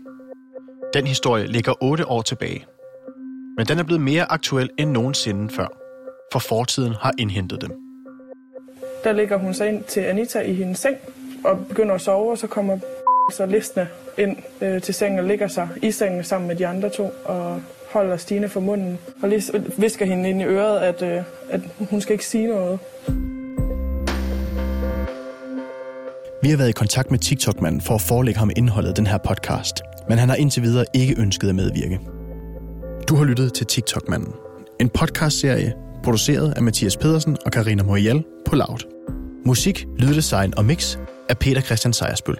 Den 0.93 1.07
historie 1.07 1.47
ligger 1.47 1.73
8 1.83 2.07
år 2.07 2.21
tilbage. 2.21 2.65
Men 3.57 3.65
den 3.65 3.79
er 3.79 3.83
blevet 3.83 4.01
mere 4.01 4.31
aktuel 4.31 4.69
end 4.77 4.91
nogensinde 4.91 5.53
før, 5.53 5.67
for 6.31 6.39
fortiden 6.39 6.93
har 7.01 7.11
indhentet 7.19 7.61
dem. 7.61 7.71
Der 9.03 9.11
ligger 9.11 9.37
hun 9.37 9.53
så 9.53 9.63
ind 9.63 9.83
til 9.83 9.99
Anita 9.99 10.39
i 10.39 10.53
hendes 10.53 10.79
seng 10.79 10.97
og 11.43 11.67
begynder 11.67 11.95
at 11.95 12.01
sove, 12.01 12.31
og 12.31 12.37
så 12.37 12.47
kommer 12.47 12.77
så 13.37 13.45
listende 13.45 13.87
ind 14.17 14.37
øh, 14.61 14.81
til 14.81 14.93
sengen 14.93 15.19
og 15.19 15.25
ligger 15.25 15.47
sig 15.47 15.69
i 15.81 15.91
sengen 15.91 16.23
sammen 16.23 16.47
med 16.47 16.55
de 16.55 16.67
andre 16.67 16.89
to 16.89 17.11
og 17.25 17.61
holder 17.91 18.17
Stine 18.17 18.49
for 18.49 18.59
munden 18.59 18.99
og 19.21 19.29
lige 19.29 19.63
visker 19.77 20.05
hende 20.05 20.29
ind 20.29 20.41
i 20.41 20.45
øret, 20.45 20.79
at, 20.79 21.01
øh, 21.01 21.23
at 21.49 21.61
hun 21.89 22.01
skal 22.01 22.13
ikke 22.13 22.25
sige 22.25 22.47
noget. 22.47 22.79
Vi 26.41 26.49
har 26.49 26.57
været 26.57 26.69
i 26.69 26.71
kontakt 26.71 27.11
med 27.11 27.19
TikTok-manden 27.19 27.81
for 27.81 27.95
at 27.95 28.01
forelægge 28.01 28.39
ham 28.39 28.51
indholdet 28.55 28.89
af 28.89 28.95
den 28.95 29.07
her 29.07 29.17
podcast, 29.17 29.81
men 30.09 30.17
han 30.17 30.29
har 30.29 30.35
indtil 30.35 30.63
videre 30.63 30.85
ikke 30.93 31.15
ønsket 31.19 31.49
at 31.49 31.55
medvirke. 31.55 31.99
Du 33.09 33.15
har 33.15 33.23
lyttet 33.23 33.53
til 33.53 33.65
TikTok-manden, 33.65 34.33
en 34.79 34.89
podcastserie 34.89 35.73
produceret 36.03 36.53
af 36.55 36.63
Mathias 36.63 36.97
Pedersen 36.97 37.37
og 37.45 37.51
Karina 37.51 37.83
Morial 37.83 38.23
på 38.45 38.55
Loud. 38.55 38.79
Musik, 39.45 39.87
lyddesign 39.97 40.53
og 40.57 40.65
mix 40.65 40.97
af 41.29 41.37
Peter 41.37 41.61
Christian 41.61 41.93
Sejersbøl. 41.93 42.37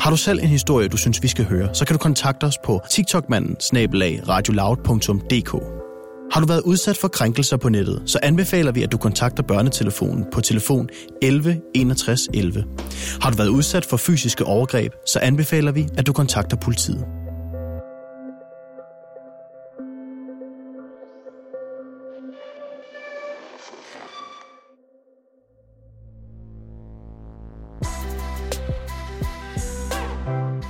Har 0.00 0.10
du 0.10 0.16
selv 0.16 0.38
en 0.38 0.48
historie, 0.48 0.88
du 0.88 0.96
synes, 0.96 1.22
vi 1.22 1.28
skal 1.28 1.44
høre, 1.44 1.74
så 1.74 1.86
kan 1.86 1.94
du 1.94 1.98
kontakte 1.98 2.44
os 2.44 2.58
på 2.64 2.80
tiktokmanden 2.90 3.56
radioloud.dk. 4.28 5.52
Har 6.32 6.40
du 6.40 6.46
været 6.46 6.60
udsat 6.60 6.96
for 6.96 7.08
krænkelser 7.08 7.56
på 7.56 7.68
nettet, 7.68 8.02
så 8.06 8.18
anbefaler 8.22 8.72
vi, 8.72 8.82
at 8.82 8.92
du 8.92 8.96
kontakter 8.98 9.42
børnetelefonen 9.42 10.24
på 10.32 10.40
telefon 10.40 10.88
11 11.22 11.60
61 11.74 12.28
11. 12.34 12.64
Har 13.22 13.30
du 13.30 13.36
været 13.36 13.48
udsat 13.48 13.84
for 13.84 13.96
fysiske 13.96 14.44
overgreb, 14.44 14.92
så 15.06 15.18
anbefaler 15.18 15.72
vi, 15.72 15.88
at 15.98 16.06
du 16.06 16.12
kontakter 16.12 16.56
politiet. 16.56 17.06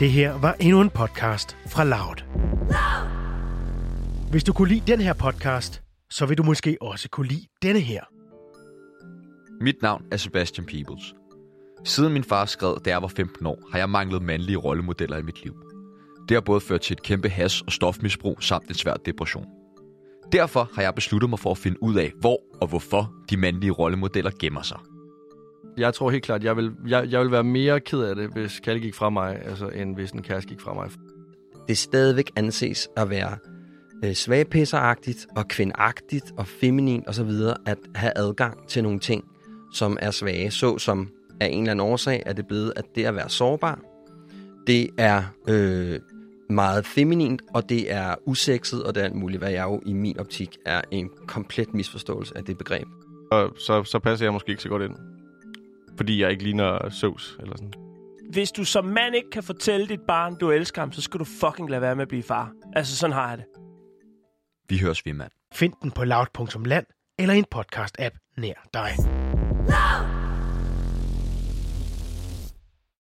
Det 0.01 0.13
her 0.13 0.33
var 0.33 0.57
endnu 0.61 0.81
en 0.81 0.91
podcast 0.91 1.57
fra 1.67 1.85
Loud. 1.85 2.25
Hvis 4.31 4.45
du 4.45 4.53
kunne 4.53 4.69
lide 4.69 4.93
den 4.93 5.01
her 5.01 5.13
podcast, 5.13 5.83
så 6.11 6.27
vil 6.27 6.39
du 6.39 6.43
måske 6.43 6.77
også 6.81 7.09
kunne 7.09 7.29
lide 7.29 7.47
denne 7.63 7.81
her. 7.81 8.01
Mit 9.61 9.83
navn 9.83 10.03
er 10.13 10.17
Sebastian 10.17 10.67
Peebles. 10.67 11.15
Siden 11.85 12.13
min 12.13 12.25
far 12.25 12.45
skred, 12.45 12.75
da 12.85 12.91
jeg 12.91 13.03
var 13.03 13.09
15 13.09 13.47
år, 13.47 13.59
har 13.73 13.79
jeg 13.79 13.91
manglet 13.91 14.23
mandlige 14.23 14.57
rollemodeller 14.57 15.17
i 15.17 15.23
mit 15.23 15.45
liv. 15.45 15.55
Det 16.29 16.35
har 16.35 16.41
både 16.41 16.61
ført 16.61 16.81
til 16.81 16.95
et 16.95 17.03
kæmpe 17.03 17.29
has- 17.29 17.61
og 17.61 17.73
stofmisbrug 17.73 18.43
samt 18.43 18.69
en 18.69 18.75
svær 18.75 18.95
depression. 18.95 19.47
Derfor 20.33 20.71
har 20.75 20.83
jeg 20.83 20.95
besluttet 20.95 21.31
mig 21.31 21.39
for 21.39 21.51
at 21.51 21.59
finde 21.59 21.83
ud 21.83 21.95
af, 21.95 22.13
hvor 22.21 22.41
og 22.61 22.69
hvorfor 22.69 23.13
de 23.31 23.37
mandlige 23.37 23.71
rollemodeller 23.71 24.31
gemmer 24.41 24.63
sig. 24.63 24.79
Jeg 25.77 25.95
tror 25.95 26.11
helt 26.11 26.25
klart, 26.25 26.45
jeg 26.45 26.57
vil, 26.57 26.73
jeg, 26.89 27.07
jeg 27.11 27.21
vil 27.21 27.31
være 27.31 27.45
mere 27.45 27.81
ked 27.81 28.01
af 28.01 28.17
det, 28.17 28.33
hvis 28.33 28.61
Kalle 28.61 28.81
gik 28.81 28.95
fra 28.95 29.11
mig, 29.11 29.43
altså, 29.45 29.69
end 29.69 29.95
hvis 29.95 30.11
en 30.11 30.23
kæreste 30.23 30.49
gik 30.49 30.61
fra 30.61 30.75
mig. 30.75 30.91
Det 31.69 31.79
stadigvæk 31.79 32.31
anses 32.37 32.89
at 32.97 33.11
være 33.11 33.39
øh, 34.05 34.15
svagpisseragtigt 34.15 35.27
og 35.37 35.49
kvindagtigt 35.49 36.33
og 36.39 36.47
feminin 36.47 37.05
osv. 37.09 37.31
at 37.67 37.79
have 37.95 38.13
adgang 38.17 38.69
til 38.69 38.83
nogle 38.83 38.99
ting, 38.99 39.25
som 39.73 39.99
er 40.01 40.11
svage, 40.11 40.51
så 40.51 40.79
som 40.79 41.09
af 41.41 41.47
en 41.47 41.61
eller 41.61 41.71
anden 41.71 41.87
årsag 41.87 42.23
er 42.27 42.33
det 42.33 42.47
blevet, 42.47 42.73
at 42.77 42.85
det 42.95 43.05
at 43.05 43.15
være 43.15 43.29
sårbar, 43.29 43.81
det 44.67 44.91
er 44.99 45.23
øh, 45.49 46.01
meget 46.51 46.87
feminint, 46.87 47.43
og 47.55 47.69
det 47.69 47.93
er 47.93 48.15
usekset, 48.27 48.85
og 48.85 48.95
det 48.95 49.01
er 49.01 49.05
alt 49.05 49.15
muligt, 49.15 49.41
hvad 49.41 49.51
jeg 49.51 49.65
jo 49.65 49.81
i 49.87 49.93
min 49.93 50.19
optik 50.19 50.57
er 50.67 50.83
en 50.91 51.11
komplet 51.27 51.75
misforståelse 51.75 52.37
af 52.37 52.45
det 52.45 52.59
begreb. 52.59 52.87
Og 53.33 53.55
så, 53.59 53.85
så 53.85 53.99
passer 53.99 54.27
jeg 54.27 54.33
måske 54.33 54.51
ikke 54.51 54.63
så 54.63 54.69
godt 54.69 54.83
ind. 54.83 54.97
Fordi 55.97 56.23
jeg 56.23 56.31
ikke 56.31 56.43
ligner 56.43 56.89
sovs 56.91 57.37
eller 57.41 57.57
sådan. 57.57 57.73
Hvis 58.31 58.53
du 58.53 58.65
som 58.65 58.85
mand 58.85 59.15
ikke 59.15 59.31
kan 59.31 59.43
fortælle 59.43 59.89
dit 59.89 60.01
barn, 60.01 60.37
du 60.41 60.51
elsker 60.51 60.83
ham, 60.83 60.93
så 60.93 61.03
skal 61.03 61.21
du 61.21 61.25
fucking 61.25 61.71
lade 61.71 61.81
være 61.81 61.97
med 61.97 62.03
at 62.03 62.09
blive 62.09 62.23
far. 62.23 62.53
Altså, 62.73 62.97
sådan 62.97 63.15
har 63.15 63.29
jeg 63.29 63.39
det. 63.39 63.47
Vi 64.69 64.79
høres 64.79 65.07
ved, 65.07 65.13
mand. 65.13 65.31
Find 65.55 65.73
den 65.83 65.91
på 65.91 66.05
loud.land 66.05 66.87
eller 67.19 67.35
en 67.35 67.45
podcast-app 67.55 68.35
nær 68.37 68.69
dig. 68.75 68.91
Loud! 69.69 70.24